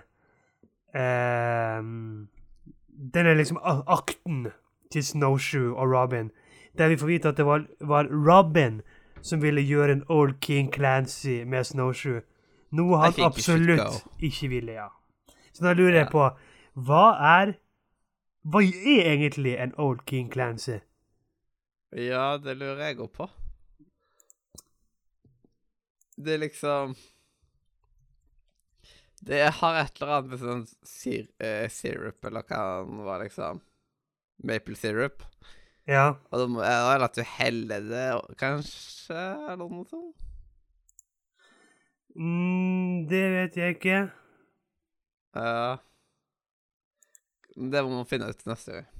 eh, 0.95 1.79
Denne 2.95 3.33
liksom 3.35 3.59
akten 3.63 4.47
til 4.91 5.03
Snowshoe 5.03 5.75
og 5.75 5.91
Robin, 5.91 6.31
der 6.77 6.87
vi 6.87 6.97
får 6.97 7.07
vite 7.07 7.29
at 7.29 7.37
det 7.37 7.45
var, 7.45 7.65
var 7.81 8.07
Robin 8.11 8.81
som 9.21 9.41
ville 9.41 9.61
gjøre 9.61 9.91
en 9.91 10.03
Old 10.09 10.39
King 10.41 10.73
Clancy 10.73 11.43
med 11.43 11.63
Snowshoe. 11.63 12.21
Noe 12.75 12.99
han 13.01 13.13
absolutt 13.25 14.05
ikke 14.23 14.49
ville, 14.51 14.75
ja. 14.77 14.89
Så 15.53 15.63
da 15.65 15.73
lurer 15.73 16.01
jeg 16.03 16.11
på 16.11 16.27
Hva 16.73 17.05
er 17.39 17.55
Hva 18.43 18.61
er 18.61 18.99
egentlig 19.15 19.55
en 19.57 19.73
Old 19.81 20.03
King 20.05 20.29
Clancy? 20.31 20.77
Ja, 21.95 22.37
det 22.37 22.57
lurer 22.59 22.83
jeg 22.83 22.99
òg 22.99 23.11
på. 23.15 23.29
Det 26.17 26.33
er 26.33 26.43
liksom 26.43 26.95
Det 29.25 29.41
har 29.59 29.79
et 29.79 30.01
eller 30.01 30.11
annet 30.13 30.33
med 30.33 30.41
sånn 30.41 30.65
sir 30.85 31.25
uh, 31.41 31.65
sirup, 31.71 32.19
eller 32.27 32.45
hva 32.45 32.59
det 32.85 33.05
var, 33.07 33.23
liksom. 33.23 33.61
Maple 34.45 34.77
sirup. 34.77 35.23
Ja. 35.89 36.15
Og 36.29 36.41
da 36.41 36.45
må 36.49 36.61
jeg 36.65 37.01
at 37.07 37.17
du 37.17 37.23
heller 37.35 37.87
det, 37.89 38.05
kanskje, 38.41 39.23
eller 39.49 39.65
noe 39.65 39.87
sånt. 39.89 40.25
Mm, 42.15 43.07
det 43.09 43.23
vet 43.33 43.57
jeg 43.59 43.75
ikke. 43.75 43.97
Ja. 45.35 45.77
Det 47.55 47.81
må 47.83 47.97
man 47.97 48.07
finne 48.07 48.29
ut 48.31 48.45
neste 48.47 48.77
gang. 48.77 48.91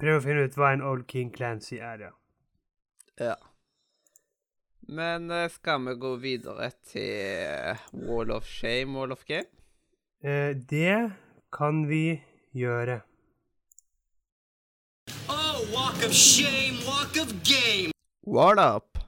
Prøv 0.00 0.18
å 0.18 0.24
finne 0.24 0.46
ut 0.46 0.56
hva 0.58 0.72
en 0.74 0.84
Old 0.84 1.06
King 1.10 1.30
Clancy 1.32 1.78
er, 1.78 2.08
ja. 2.08 2.14
Ja. 3.20 3.36
Men 4.86 5.30
eh, 5.34 5.48
skal 5.50 5.82
vi 5.86 5.94
gå 5.98 6.12
videre 6.22 6.68
til 6.86 7.78
Wall 8.06 8.34
of 8.34 8.46
Shame, 8.46 8.94
Wall 8.98 9.14
of 9.14 9.24
Game? 9.26 9.48
Eh, 10.24 10.56
det 10.70 11.10
kan 11.52 11.84
vi 11.88 12.20
gjøre. 12.56 13.00
Oh, 15.28 15.58
walk 15.74 16.00
of 16.06 16.12
shame, 16.14 16.78
walk 16.86 17.16
of 17.20 17.32
game. 17.46 17.92
What 18.26 18.58
up? 18.58 18.98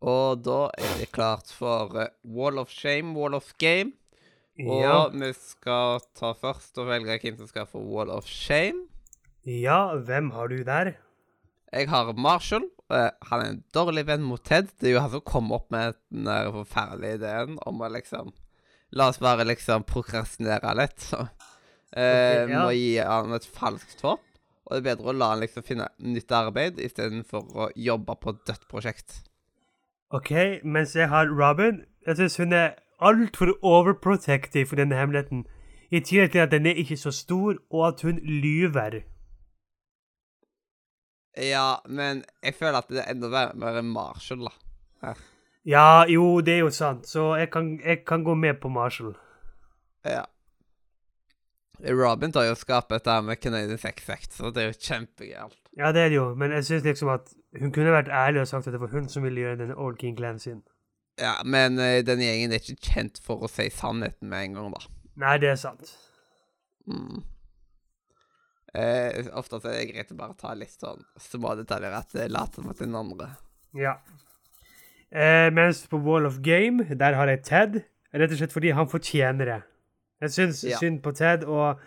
Og 0.00 0.40
da 0.44 0.70
er 0.80 0.94
det 0.98 1.10
klart 1.12 1.50
for 1.52 1.92
eh, 2.00 2.08
Wall 2.24 2.58
of 2.58 2.70
Shame, 2.72 3.12
Wall 3.18 3.34
of 3.36 3.52
Game. 3.60 3.92
Og 4.60 4.80
Ja. 4.82 5.08
vi 5.08 5.32
skal 5.32 6.00
ta 6.16 6.32
først 6.36 6.76
og 6.78 6.88
velge 6.88 7.18
hvem 7.22 7.36
som 7.38 7.46
skal 7.48 7.66
få 7.66 7.80
Wall 7.84 8.10
of 8.10 8.26
Shame. 8.26 8.86
ja, 9.46 9.94
hvem 9.96 10.30
har 10.30 10.46
du 10.48 10.62
der? 10.64 10.92
Jeg 11.72 11.88
har 11.88 12.12
Marshall. 12.12 12.64
han 12.90 13.40
er 13.40 13.50
en 13.50 13.64
dårlig 13.74 14.06
venn 14.06 14.22
mot 14.22 14.42
Ted. 14.44 14.66
Det 14.80 14.88
er 14.88 14.92
jo 14.94 15.00
han 15.00 15.10
som 15.10 15.20
kom 15.20 15.52
opp 15.52 15.70
med 15.70 15.94
den 16.10 16.26
forferdelige 16.52 17.14
ideen 17.20 17.58
om 17.66 17.80
å 17.80 17.88
liksom 17.88 18.32
La 18.92 19.08
oss 19.12 19.20
bare 19.22 19.44
liksom 19.46 19.84
prokrastinere 19.86 20.72
litt. 20.78 20.98
Så. 21.10 21.20
Eh, 21.90 22.42
okay, 22.42 22.50
ja. 22.50 22.64
Må 22.64 22.70
gi 22.74 22.96
han 22.98 23.34
et 23.34 23.46
falskt 23.46 24.02
håp. 24.06 24.22
Og 24.66 24.76
det 24.76 24.80
er 24.80 24.86
bedre 24.92 25.10
å 25.10 25.16
la 25.16 25.32
han 25.32 25.40
liksom 25.42 25.64
finne 25.66 25.88
nytt 25.98 26.30
arbeid 26.30 26.78
istedenfor 26.78 27.48
å 27.58 27.70
jobbe 27.74 28.14
på 28.22 28.34
et 28.34 28.44
dødt 28.46 28.68
prosjekt. 28.70 29.16
OK, 30.14 30.30
mens 30.62 30.94
jeg 30.98 31.08
har 31.10 31.30
Robin. 31.30 31.84
Jeg 32.06 32.18
syns 32.18 32.36
hun 32.38 32.54
er 32.54 32.76
altfor 33.02 33.52
overprotective 33.66 34.66
for 34.70 34.78
denne 34.78 34.98
hemmeligheten. 34.98 35.44
I 35.90 36.02
tillegg 36.06 36.32
til 36.36 36.44
at 36.44 36.52
den 36.54 36.66
er 36.70 36.78
ikke 36.78 36.98
så 36.98 37.10
stor, 37.14 37.58
og 37.70 37.86
at 37.88 38.04
hun 38.06 38.20
lyver. 38.22 39.00
Ja, 41.38 41.78
men 41.88 42.24
jeg 42.42 42.54
føler 42.58 42.78
at 42.82 42.90
det 42.90 43.02
er 43.04 43.10
enda 43.14 43.30
mer- 43.54 43.78
enn 43.80 43.90
Marshall, 43.94 44.46
da. 44.50 45.14
Ja, 45.68 46.06
jo, 46.08 46.40
det 46.40 46.54
er 46.54 46.62
jo 46.64 46.70
sant, 46.72 47.08
så 47.08 47.34
jeg 47.36 47.50
kan, 47.52 47.74
jeg 47.84 48.04
kan 48.08 48.24
gå 48.24 48.34
med 48.34 48.60
på 48.62 48.68
Marshall. 48.72 49.12
Ja. 50.04 50.24
Robin 51.80 52.32
tar 52.32 52.46
jo 52.48 52.56
skapet 52.56 53.00
dette 53.00 53.16
med 53.24 53.40
Canadian 53.40 53.78
Sex 53.78 54.08
Act, 54.12 54.32
så 54.36 54.50
det 54.52 54.62
er 54.62 54.70
jo 54.70 54.78
kjempegærent. 54.78 55.56
Ja, 55.78 55.92
det 55.92 56.00
er 56.04 56.08
det 56.12 56.16
jo, 56.16 56.26
men 56.36 56.52
jeg 56.52 56.64
syns 56.68 56.84
liksom 56.84 57.12
at 57.12 57.32
hun 57.60 57.72
kunne 57.72 57.92
vært 57.92 58.08
ærlig 58.12 58.42
og 58.42 58.48
sagt 58.48 58.68
at 58.68 58.76
det 58.76 58.80
var 58.80 58.92
hun 58.92 59.08
som 59.08 59.24
ville 59.24 59.40
gjøre 59.40 59.60
denne 59.62 59.76
Old 59.76 59.98
King 60.00 60.16
Clancy. 60.16 60.56
Ja, 61.20 61.34
men 61.44 61.78
uh, 61.78 62.00
den 62.04 62.22
gjengen 62.24 62.52
er 62.52 62.62
ikke 62.62 62.92
kjent 62.92 63.20
for 63.24 63.44
å 63.44 63.50
si 63.50 63.68
sannheten 63.74 64.28
med 64.32 64.50
en 64.50 64.56
gang, 64.58 64.72
da. 64.76 64.80
Nei, 65.20 65.36
det 65.42 65.52
er 65.52 65.60
sant. 65.60 65.92
Mm. 66.88 67.20
Eh, 68.74 69.26
ofte 69.34 69.58
så 69.58 69.68
er 69.68 69.80
det 69.80 69.88
greit 69.90 70.12
å 70.14 70.16
bare 70.18 70.36
ta 70.38 70.52
litt 70.54 70.72
sånn 70.72 71.02
små 71.18 71.56
detaljer 71.58 71.96
at 71.96 72.12
det 72.14 72.28
later 72.30 72.62
som 72.62 72.70
at 72.70 72.82
den 72.82 72.94
andre. 72.96 73.32
Ja. 73.76 73.96
Eh, 75.12 75.50
mens 75.52 75.86
på 75.90 75.98
Wall 75.98 76.26
of 76.26 76.38
Game, 76.42 76.84
der 76.94 77.14
har 77.18 77.28
jeg 77.28 77.42
Ted. 77.42 77.80
Rett 78.14 78.30
og 78.32 78.38
slett 78.38 78.52
fordi 78.54 78.70
han 78.74 78.88
fortjener 78.90 79.44
det. 79.44 79.62
Jeg 80.20 80.30
syns 80.30 80.64
Ja. 80.64 80.76
synd 80.78 81.00
på 81.02 81.12
Ted, 81.14 81.44
og 81.44 81.80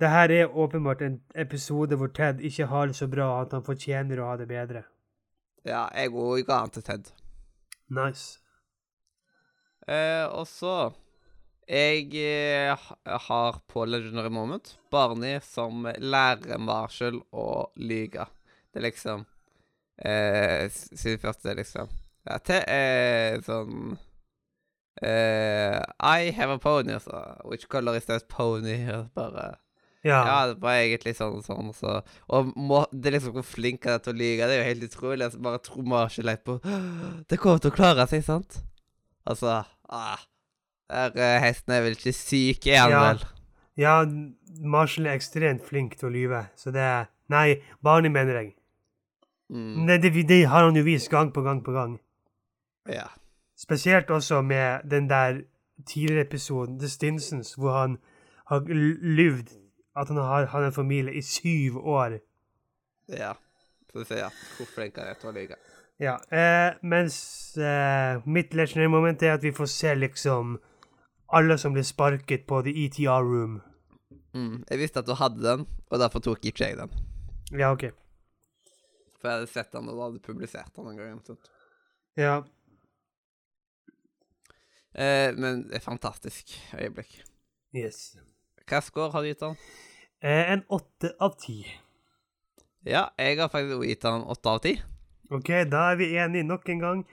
det 0.00 0.08
her 0.10 0.30
er 0.30 0.46
åpenbart 0.56 1.02
en 1.02 1.20
episode 1.34 1.96
hvor 1.96 2.06
Ted 2.12 2.40
ikke 2.40 2.66
har 2.66 2.86
det 2.86 2.96
så 2.96 3.06
bra 3.06 3.40
at 3.42 3.52
han 3.52 3.62
fortjener 3.62 4.18
å 4.20 4.26
ha 4.30 4.36
det 4.36 4.48
bedre. 4.48 4.82
Ja, 5.64 5.88
jeg 5.94 6.10
òg 6.10 6.46
ga 6.46 6.58
han 6.60 6.70
til 6.70 6.82
Ted. 6.82 7.10
Nice. 7.90 8.38
Eh, 9.88 10.26
og 10.28 10.46
så 10.46 10.92
Jeg 11.68 12.10
eh, 12.14 12.76
har 13.06 13.60
på 13.68 13.84
Legendary 13.86 14.28
Moment 14.28 14.76
Barney 14.90 15.38
som 15.40 15.84
lærer 15.98 16.58
Marshall 16.58 17.20
å 17.32 17.70
lyge. 17.76 18.26
Det 18.72 18.80
er 18.82 18.90
liksom 18.90 19.24
eh, 20.04 20.68
Siden 20.68 21.18
første, 21.22 21.54
liksom 21.54 21.88
ja, 22.28 22.38
det 22.46 22.60
er 22.68 23.40
Sånn 23.46 23.96
uh, 25.04 25.80
I 26.04 26.30
have 26.36 26.52
a 26.52 26.58
pony, 26.60 26.92
altså. 26.98 27.22
Which 27.48 27.68
color 27.68 27.96
is 27.96 28.06
that 28.10 28.28
pony? 28.28 28.78
Bare 29.16 29.56
Ja. 30.02 30.22
Ja, 30.24 30.36
det 30.48 30.62
var 30.62 30.78
egentlig 30.80 31.12
sånn 31.18 31.34
og 31.38 31.44
sånn. 31.44 31.74
Så. 31.76 31.98
Og 32.32 32.52
må, 32.56 32.86
det 32.92 33.10
er 33.10 33.18
liksom 33.18 33.34
hvor 33.36 33.44
flink 33.44 33.84
han 33.84 33.98
er 33.98 34.04
til 34.04 34.14
å 34.14 34.20
lyve. 34.20 34.46
Det 34.48 34.54
er 34.56 34.62
jo 34.62 34.68
helt 34.70 34.86
utrolig. 34.86 35.26
Altså, 35.26 35.40
bare 35.44 36.24
litt 36.24 36.44
på 36.46 36.56
Det 37.28 37.38
kommer 37.40 37.60
til 37.60 37.72
å 37.72 37.76
klare 37.76 38.06
seg, 38.08 38.24
sant? 38.24 38.62
Altså 39.28 39.58
ah, 39.92 40.22
Der 40.88 41.12
eh, 41.20 41.36
hesten 41.44 41.74
er 41.76 41.84
vel 41.84 41.98
ikke 41.98 42.14
syk, 42.16 42.66
er 42.66 42.80
han 42.80 42.94
Ja. 42.94 43.02
vel? 43.10 43.20
Ja, 43.80 43.92
Marshall 44.60 45.06
er 45.06 45.16
ekstremt 45.16 45.68
flink 45.68 45.98
til 46.00 46.08
å 46.08 46.12
lyve, 46.12 46.40
så 46.56 46.72
det 46.74 46.80
er 46.84 47.10
Nei, 47.30 47.60
Barney 47.84 48.10
mener 48.10 48.40
jeg. 48.40 48.54
Mm. 49.52 49.86
Det, 49.86 50.00
det, 50.02 50.24
det 50.26 50.40
har 50.50 50.64
han 50.66 50.74
jo 50.74 50.82
vist 50.82 51.10
gang 51.12 51.30
på 51.30 51.44
gang 51.46 51.60
på 51.62 51.70
gang. 51.76 52.00
Ja. 52.88 53.06
Spesielt 53.58 54.10
også 54.10 54.40
med 54.42 54.90
den 54.90 55.10
der 55.10 55.40
tidligere 55.86 56.26
episoden, 56.26 56.78
The 56.78 56.88
Stinsons, 56.88 57.54
hvor 57.54 57.80
han 57.80 57.98
har 58.46 58.60
lyvd 59.02 59.48
at 59.96 60.08
han 60.08 60.16
har, 60.16 60.46
hatt 60.46 60.64
en 60.64 60.72
familie 60.72 61.14
i 61.14 61.22
syv 61.22 61.78
år. 61.86 62.18
ja. 63.08 63.34
For 63.90 64.04
å 64.04 64.06
si 64.06 64.14
jeg 64.14 64.30
hvor 64.54 64.68
flink 64.70 64.98
han 65.00 65.08
er 65.10 65.16
til 65.18 65.32
å 65.32 65.34
lyve. 65.34 65.56
Ja, 66.00 66.12
eh, 66.30 66.76
mens 66.86 67.16
eh, 67.58 68.22
mitt 68.22 68.54
legendary 68.54 68.86
moment 68.86 69.22
er 69.26 69.34
at 69.34 69.42
vi 69.42 69.50
får 69.52 69.66
se 69.72 69.94
liksom 69.98 70.54
alle 71.34 71.56
som 71.58 71.74
blir 71.74 71.82
sparket 71.84 72.46
på 72.46 72.62
The 72.62 72.72
ETR 72.84 73.26
Room. 73.26 73.58
Mm. 74.32 74.62
Jeg 74.70 74.78
visste 74.78 75.02
at 75.02 75.08
du 75.10 75.16
hadde 75.18 75.42
den, 75.42 75.66
og 75.90 75.98
derfor 75.98 76.22
tok 76.22 76.46
ikke 76.46 76.70
jeg 76.70 76.78
den. 76.78 76.94
Ja, 77.50 77.72
OK. 77.74 77.90
For 79.18 79.28
jeg 79.28 79.40
hadde 79.40 79.50
sett 79.50 79.72
den, 79.74 79.90
og 79.90 79.98
du 79.98 80.04
hadde 80.06 80.22
publisert 80.24 80.70
den 80.76 80.92
en 80.92 81.02
gang. 81.02 81.20
Ja. 82.16 82.38
Eh, 84.94 85.30
men 85.36 85.64
det 85.68 85.78
er 85.78 85.84
fantastisk 85.84 86.52
øyeblikk. 86.74 87.20
Yes. 87.76 88.16
Hva 88.66 88.80
score 88.82 89.12
har 89.14 89.22
du 89.22 89.30
gitt 89.30 89.44
han? 89.46 89.56
Eh, 90.22 90.52
en 90.52 90.64
åtte 90.68 91.12
av 91.22 91.36
ti. 91.40 91.60
Ja, 92.86 93.08
jeg 93.18 93.38
har 93.38 93.50
faktisk 93.52 93.84
gitt 93.86 94.06
han 94.08 94.24
åtte 94.24 94.50
av 94.50 94.62
ti. 94.64 94.74
OK, 95.30 95.50
da 95.70 95.90
er 95.92 96.00
vi 96.00 96.08
enige 96.18 96.46
nok 96.48 96.68
en 96.72 96.82
gang. 96.82 97.04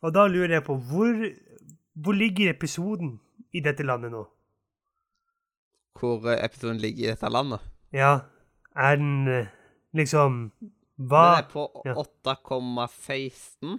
Og 0.00 0.14
da 0.14 0.26
lurer 0.30 0.58
jeg 0.58 0.64
på 0.64 0.76
hvor, 0.88 1.18
hvor 1.96 2.16
ligger 2.16 2.52
episoden 2.52 3.18
i 3.52 3.60
dette 3.64 3.84
landet 3.84 4.12
nå? 4.14 4.22
Hvor 6.00 6.24
eh, 6.30 6.40
episoden 6.44 6.80
ligger 6.80 7.04
i 7.04 7.10
dette 7.12 7.28
landet. 7.32 7.60
Ja, 7.92 8.14
er 8.76 8.96
den 9.00 9.28
eh, 9.28 9.52
liksom 9.96 10.50
Hva 10.96 11.22
Den 11.36 11.44
er 11.44 11.50
på 11.52 11.66
Ja. 11.84 11.94
8,16. 12.00 13.76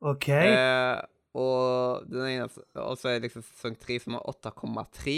OK. 0.00 0.28
Eh, 0.28 0.98
og 1.34 2.06
den 2.08 2.24
ene 2.26 2.48
også 2.74 3.08
er 3.10 3.18
det 3.18 3.28
liksom 3.28 3.42
sesong 3.44 3.76
3 3.82 3.98
som 4.00 4.14
er 4.18 4.20
8,3. 4.32 5.16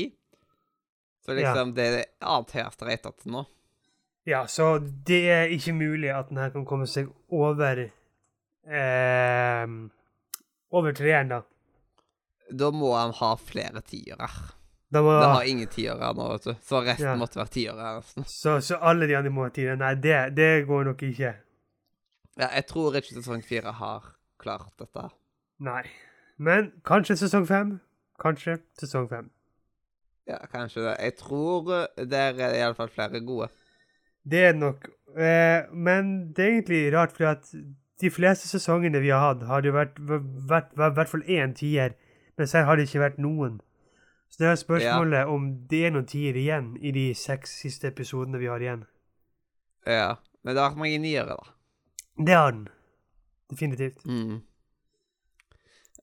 Så 1.24 1.34
liksom 1.36 1.74
det 1.76 1.84
er 1.86 1.96
det 1.98 2.04
annet 2.24 2.50
høyeste 2.56 2.86
ratet 2.88 3.16
til 3.22 3.32
nå. 3.36 3.44
Ja, 4.28 4.42
så 4.46 4.78
det 4.80 5.22
er 5.32 5.52
ikke 5.54 5.72
mulig 5.76 6.10
at 6.12 6.28
den 6.28 6.36
her 6.40 6.50
kan 6.52 6.64
komme 6.68 6.86
seg 6.90 7.08
over 7.32 7.80
eh, 8.66 9.66
Over 10.70 10.92
treeren, 10.94 11.28
da. 11.32 11.40
Da 12.50 12.70
må 12.74 12.92
han 12.98 13.12
ha 13.20 13.32
flere 13.38 13.80
tiere. 13.86 14.28
da 14.90 15.02
må, 15.02 15.12
Det 15.20 15.30
har 15.34 15.46
ingen 15.46 15.68
tiere 15.70 16.12
nå, 16.14 16.28
vet 16.32 16.44
du. 16.50 16.54
Så 16.66 16.80
resten 16.84 17.06
Ja. 17.06 17.16
måtte 17.16 17.38
være 17.40 17.48
tiere. 17.54 17.94
nesten. 18.00 18.24
så, 18.26 18.60
så 18.60 18.76
alle 18.80 19.06
de 19.06 19.16
andre 19.16 19.30
må 19.30 19.44
ha 19.46 19.50
tider. 19.54 19.76
Nei, 19.76 19.94
det, 19.94 20.34
det 20.36 20.66
går 20.66 20.84
nok 20.90 21.02
ikke. 21.02 21.34
Ja, 22.38 22.48
jeg 22.54 22.66
tror 22.66 22.94
ikke 22.96 23.14
sesong 23.14 23.42
4 23.44 23.72
har 23.72 24.12
klart 24.38 24.70
dette. 24.78 25.08
Nei. 25.60 25.82
Men 26.40 26.70
kanskje 26.88 27.16
sesong 27.20 27.46
fem. 27.48 27.74
Kanskje 28.20 28.58
sesong 28.80 29.08
fem. 29.10 29.30
Ja, 30.28 30.38
kanskje 30.52 30.84
det. 30.86 30.94
Jeg 31.00 31.16
tror 31.20 31.70
eh, 31.74 32.04
der 32.08 32.32
er 32.38 32.52
det 32.54 32.60
iallfall 32.62 32.88
flere 32.92 33.20
gode. 33.26 33.48
Det 34.24 34.42
er 34.44 34.52
det 34.52 34.60
nok. 34.60 34.88
Eh, 35.16 35.66
men 35.72 36.32
det 36.36 36.44
er 36.44 36.52
egentlig 36.54 36.82
rart, 36.94 37.12
for 37.16 37.24
at 37.32 37.48
de 38.00 38.10
fleste 38.10 38.48
sesongene 38.48 39.00
vi 39.02 39.10
har 39.12 39.20
hatt, 39.24 39.42
har 39.48 39.60
det 39.60 39.68
jo 39.72 39.76
vært 39.76 39.98
vært- 39.98 40.46
vært- 40.48 40.72
i 40.92 40.94
hvert 40.98 41.08
fall 41.08 41.22
én 41.28 41.54
tier, 41.56 41.94
mens 42.38 42.52
her 42.52 42.64
har 42.64 42.76
det 42.76 42.86
ikke 42.88 43.02
vært 43.04 43.18
noen. 43.18 43.60
Så 44.30 44.38
det 44.38 44.46
er 44.48 44.56
spørsmålet 44.64 45.26
om 45.26 45.66
det 45.68 45.84
er 45.86 45.90
noen 45.90 46.06
tier 46.06 46.34
igjen 46.38 46.76
i 46.80 46.92
de 46.92 47.14
seks 47.14 47.50
siste 47.62 47.88
episodene 47.90 48.38
vi 48.38 48.46
har 48.46 48.60
igjen. 48.60 48.86
Ja. 49.86 50.14
Men 50.44 50.54
det 50.54 50.62
har 50.62 50.76
mange 50.76 50.98
nyere, 50.98 51.26
da. 51.36 51.50
Det 52.25 52.34
har 52.34 52.52
den. 52.52 52.68
Definitivt. 53.50 54.04
Mm. 54.06 54.40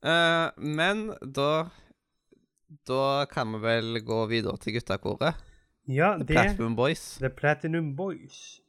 Eh, 0.04 0.50
men 0.58 1.14
da 1.22 1.70
Da 2.88 3.26
kan 3.26 3.54
vi 3.54 3.60
vel 3.60 4.00
gå 4.04 4.26
videre 4.28 4.58
til 4.58 4.74
guttakoret. 4.76 5.36
Ja, 5.88 6.18
The 6.18 6.26
det 6.26 6.36
Platinum 6.36 6.76
Boys. 6.76 7.18
The 7.18 7.30
Platinum 7.30 7.96
Boys. 7.96 8.60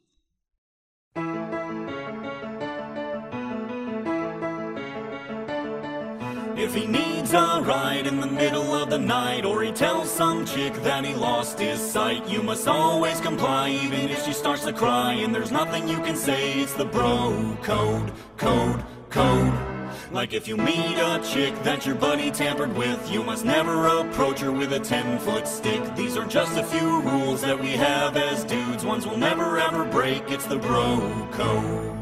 If 6.57 6.75
he 6.75 6.87
needs 6.87 7.33
a 7.33 7.61
ride 7.61 8.07
in 8.07 8.19
the 8.19 8.27
middle 8.27 8.73
of 8.73 8.89
the 8.89 8.97
night, 8.97 9.45
or 9.45 9.61
he 9.61 9.71
tells 9.71 10.09
some 10.09 10.45
chick 10.45 10.73
that 10.83 11.05
he 11.05 11.13
lost 11.13 11.59
his 11.59 11.79
sight, 11.79 12.27
you 12.29 12.43
must 12.43 12.67
always 12.67 13.21
comply, 13.21 13.69
even 13.69 14.09
if 14.09 14.25
she 14.25 14.33
starts 14.33 14.65
to 14.65 14.73
cry. 14.73 15.13
And 15.13 15.33
there's 15.33 15.51
nothing 15.51 15.87
you 15.87 15.99
can 15.99 16.15
say, 16.15 16.59
it's 16.59 16.73
the 16.73 16.85
bro 16.85 17.57
code, 17.63 18.11
code, 18.37 18.83
code. 19.09 19.78
Like 20.11 20.33
if 20.33 20.47
you 20.47 20.57
meet 20.57 20.97
a 20.97 21.21
chick 21.23 21.53
that 21.61 21.85
your 21.85 21.93
buddy 21.93 22.31
tampered 22.31 22.75
with, 22.75 23.11
you 23.11 23.21
must 23.23 23.45
never 23.45 23.85
approach 23.85 24.39
her 24.39 24.51
with 24.51 24.73
a 24.73 24.79
10 24.79 25.19
foot 25.19 25.47
stick. 25.47 25.95
These 25.95 26.17
are 26.17 26.25
just 26.25 26.57
a 26.57 26.63
few 26.63 27.01
rules 27.01 27.41
that 27.41 27.59
we 27.59 27.69
have 27.73 28.17
as 28.17 28.43
dudes, 28.43 28.83
ones 28.83 29.05
we'll 29.05 29.17
never 29.17 29.59
ever 29.59 29.85
break. 29.85 30.23
It's 30.31 30.47
the 30.47 30.57
bro 30.57 31.27
code. 31.31 31.95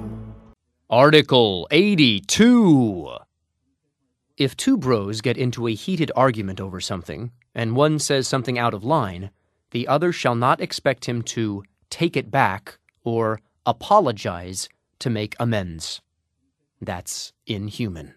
Article 0.89 1.67
82. 1.69 3.17
If 4.37 4.55
two 4.55 4.77
bros 4.77 5.19
get 5.19 5.37
into 5.37 5.67
a 5.67 5.73
heated 5.73 6.09
argument 6.15 6.61
over 6.61 6.79
something, 6.79 7.31
and 7.53 7.75
one 7.75 7.99
says 7.99 8.25
something 8.25 8.57
out 8.57 8.73
of 8.73 8.85
line, 8.85 9.31
the 9.71 9.85
other 9.85 10.13
shall 10.13 10.35
not 10.35 10.61
expect 10.61 11.09
him 11.09 11.23
to 11.23 11.63
take 11.89 12.15
it 12.15 12.31
back 12.31 12.77
or 13.03 13.41
apologize 13.65 14.69
to 14.99 15.09
make 15.09 15.35
amends. 15.41 16.01
That's 16.81 17.33
inhuman. 17.45 18.13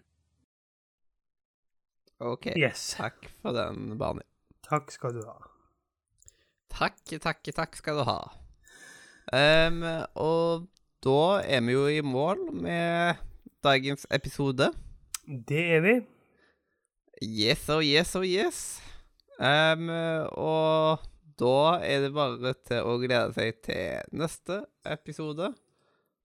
OK. 2.19 2.53
Yes. 2.55 2.93
Takk 2.97 3.31
for 3.41 3.53
den, 3.55 3.97
Barney. 3.97 4.27
Takk 4.61 4.91
skal 4.93 5.15
du 5.17 5.23
ha. 5.25 5.39
Takk, 6.71 7.01
takk, 7.19 7.41
takk 7.55 7.75
skal 7.75 7.97
du 7.99 8.05
ha. 8.07 8.19
Um, 9.33 9.81
og 10.15 10.67
da 11.03 11.41
er 11.41 11.63
vi 11.65 11.73
jo 11.73 11.87
i 11.89 12.01
mål 12.05 12.45
med 12.53 13.19
dagens 13.65 14.05
episode. 14.13 14.69
Det 15.25 15.63
er 15.77 15.81
vi. 15.85 15.95
Yes 17.21 17.67
og 17.69 17.83
yes 17.85 18.15
og 18.17 18.25
yes. 18.25 18.61
Um, 19.41 19.89
og 20.37 21.01
da 21.41 21.57
er 21.81 22.05
det 22.05 22.13
bare 22.13 22.53
til 22.67 22.85
å 22.85 22.97
glede 23.01 23.33
seg 23.33 23.61
til 23.65 24.17
neste 24.17 24.61
episode. 24.85 25.51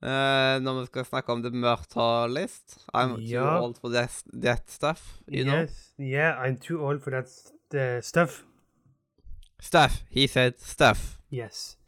Eh, 0.07 0.61
når 0.63 0.81
vi 0.81 0.87
skal 0.87 1.05
snakke 1.05 1.33
om 1.33 1.43
The 1.43 1.51
Murder 1.51 2.27
List. 2.31 2.79
I'm 2.95 3.17
too 3.31 3.49
old 3.63 3.77
for 3.81 3.89
that, 3.89 4.23
that 4.43 4.63
stuff, 4.71 5.17
you 5.29 5.45
know. 5.45 5.67
Yeah, 5.99 6.39
I'm 6.47 6.57
too 6.69 6.79
old 6.87 7.01
for 7.03 7.11
that 7.11 7.27
uh, 7.75 8.03
stuff. 8.03 8.43
Stuff. 9.61 10.03
He 10.11 10.27
said 10.29 10.53
stuff. 10.59 11.17
Yes. 11.33 11.79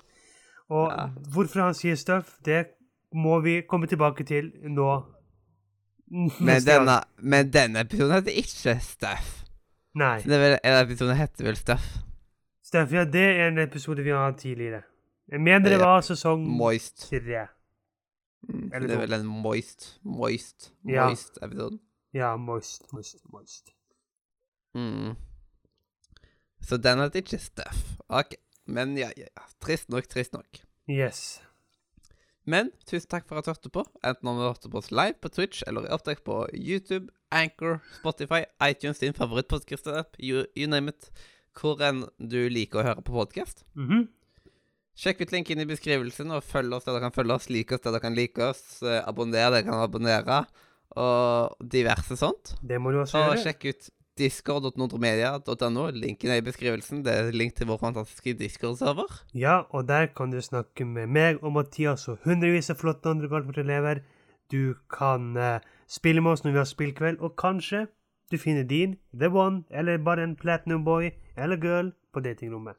Og 0.68 0.90
Ja. 0.92 1.06
hvorfor 1.32 1.60
han 1.62 1.74
sier 1.74 1.94
stuff, 1.94 2.34
det 2.44 2.66
må 3.14 3.40
vi 3.40 3.60
komme 3.68 3.86
tilbake 3.86 4.24
til 4.24 4.50
nå. 4.62 5.04
Men 6.40 6.62
denne, 6.66 7.00
men 7.18 7.52
denne 7.52 7.80
episoden 7.80 8.12
heter 8.14 8.32
ikke 8.32 8.80
Stuff. 8.80 9.44
Nei. 9.94 10.18
Det 10.24 10.32
er 10.34 10.38
vel, 10.40 10.58
en 10.64 10.78
episode 10.86 11.14
heter 11.14 11.44
vel 11.44 11.56
Stuff. 11.56 11.86
Stuff, 12.64 12.92
ja, 12.92 13.04
det 13.04 13.24
er 13.40 13.48
en 13.48 13.58
episode 13.58 14.02
vi 14.02 14.10
har 14.10 14.24
hatt 14.30 14.40
tidligere. 14.40 14.82
Jeg 15.32 15.40
mener 15.40 15.68
det 15.68 15.78
var 15.80 16.00
sesong 16.00 16.46
Moist. 16.48 17.10
tre. 17.10 17.46
Mm, 18.46 18.70
Eller 18.72 18.86
det 18.86 18.94
er 18.96 19.00
vel 19.02 19.12
en 19.18 19.26
moist, 19.26 19.98
moist, 20.04 20.70
Ja. 20.86 21.08
moist-episode. 21.08 21.78
Ja, 22.14 22.36
moist, 22.36 22.86
moist, 22.92 23.20
moist. 23.32 23.72
Mm. 24.74 25.16
Så 26.62 26.76
den 26.82 26.98
heter 27.02 27.22
ikke 27.22 27.38
Stuff. 27.42 27.98
OK. 28.08 28.34
Men 28.66 28.96
ja, 28.98 29.10
ja. 29.16 29.28
Trist 29.60 29.88
nok, 29.88 30.06
trist 30.08 30.32
nok. 30.36 30.60
Yes. 30.88 31.40
Men 32.48 32.70
tusen 32.88 33.08
takk 33.10 33.26
for 33.28 33.36
at 33.40 33.44
du 33.44 33.50
hørte 33.52 33.70
på. 33.72 33.84
Enten 34.04 34.28
om 34.30 34.36
du 34.38 34.44
hørte 34.46 34.70
på 34.72 34.78
oss 34.80 34.90
live 34.90 35.18
på 35.20 35.28
Twitch 35.32 35.62
eller 35.66 35.84
i 35.84 35.92
opptak 35.92 36.22
på 36.24 36.46
YouTube, 36.54 37.10
Anchor, 37.30 37.80
Spotify, 37.98 38.44
iTunes, 38.64 38.98
din 39.02 39.12
favorittpodkast-app, 39.12 40.16
you, 40.18 40.46
you 40.56 40.68
name 40.68 40.88
it. 40.94 41.10
Hvor 41.58 41.80
enn 41.84 42.04
du 42.20 42.38
liker 42.48 42.80
å 42.80 42.86
høre 42.86 43.02
på 43.04 43.12
podkast. 43.16 43.64
Mhm. 43.74 44.06
Sjekk 44.98 45.20
ut 45.22 45.32
linken 45.32 45.60
i 45.62 45.66
beskrivelsen, 45.68 46.32
og 46.34 46.42
følg 46.42 46.74
oss 46.74 46.84
der 46.88 46.96
dere 46.96 47.04
kan 47.06 47.14
følge 47.14 47.36
oss. 47.36 47.46
Lik 47.54 47.70
oss 47.76 47.84
der 47.84 47.92
dere 47.94 48.02
kan 48.02 48.16
like 48.18 48.42
oss. 48.42 48.82
eh, 48.82 48.98
Abonner 49.06 49.38
der 49.44 49.50
dere 49.54 49.66
kan 49.68 49.78
abonnere. 49.84 50.40
Og 50.98 51.54
diverse 51.70 52.16
sånt. 52.18 52.56
Det 52.66 52.80
må 52.82 52.90
du 52.90 52.98
også 53.04 53.18
Og 53.20 53.36
gjøre. 53.36 53.44
sjekk 53.44 53.68
ut 53.70 53.90
discord.nordremedia.no. 54.18 55.84
Linken 55.94 56.30
er 56.30 56.40
i 56.40 56.44
beskrivelsen. 56.46 57.04
Det 57.04 57.12
er 57.14 57.30
link 57.32 57.54
til 57.54 57.68
vår 57.70 57.78
fantastiske 57.78 58.34
Discord-server. 58.40 59.20
Ja, 59.34 59.60
og 59.70 59.86
der 59.88 60.08
kan 60.16 60.30
du 60.32 60.40
snakke 60.42 60.84
med 60.84 61.06
meg 61.08 61.38
og 61.42 61.52
Mathias 61.54 62.08
og 62.08 62.18
hundrevis 62.24 62.70
av 62.70 62.80
flotte 62.80 63.10
andre 63.12 63.28
golfelever. 63.30 64.02
Du 64.50 64.74
kan 64.90 65.36
uh, 65.36 65.60
spille 65.86 66.20
med 66.24 66.32
oss 66.32 66.42
når 66.44 66.56
vi 66.56 66.62
har 66.62 66.68
spillkveld, 66.72 67.20
og 67.20 67.36
kanskje 67.38 67.86
du 68.32 68.36
finner 68.40 68.64
din, 68.68 68.96
the 69.14 69.28
one, 69.30 69.62
eller 69.70 69.98
bare 69.98 70.24
en 70.24 70.34
platinum 70.36 70.84
boy 70.84 71.10
eller 71.36 71.56
girl 71.56 71.92
på 72.12 72.20
datingrommet. 72.24 72.76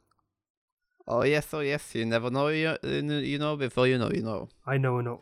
Oh 1.09 1.23
yes, 1.25 1.53
oh 1.53 1.61
yes, 1.65 1.95
you 1.95 2.05
never 2.05 2.29
know 2.29 2.49
you, 2.49 2.75
you 2.83 3.37
know 3.39 3.55
before 3.57 3.87
you 3.87 3.97
know 3.97 4.11
you 4.13 4.21
know. 4.21 4.47
I 4.67 4.77
know, 4.77 5.01
know. 5.01 5.19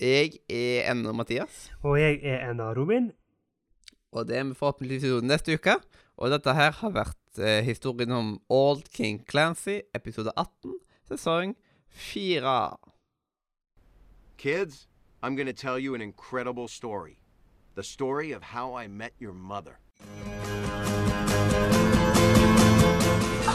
Jeg 0.00 0.38
er 0.50 0.90
ennå 0.90 1.12
Mathias, 1.12 1.72
Og 1.82 1.98
jeg 2.00 2.20
er 2.22 2.50
ennå 2.50 2.62
av 2.70 2.76
Robin. 2.78 3.12
og 4.12 4.26
det 4.28 4.36
er 4.36 4.44
vi 4.44 4.54
forhåpentligvis 4.54 5.02
gjort 5.08 5.24
neste 5.24 5.54
uke. 5.54 5.74
Og 6.16 6.30
dette 6.30 6.52
her 6.54 6.70
har 6.70 6.90
vært 6.90 7.38
eh, 7.38 7.62
historien 7.64 8.10
om 8.12 8.40
Old 8.48 8.82
King 8.94 9.22
Clancy, 9.30 9.80
episode 9.94 10.30
18, 10.36 10.74
sesong 11.08 11.54
4. 11.88 12.76
Kids, 14.38 14.86
I'm 15.22 15.34
gonna 15.36 15.52
tell 15.52 15.78
you 15.78 15.94
an 15.94 16.02
incredible 16.02 16.68
story. 16.68 17.16
The 17.74 17.82
story 17.82 18.32
of 18.32 18.42
how 18.42 18.74
I 18.74 18.86
met 18.86 19.12
your 19.20 19.32
mother. 19.32 19.78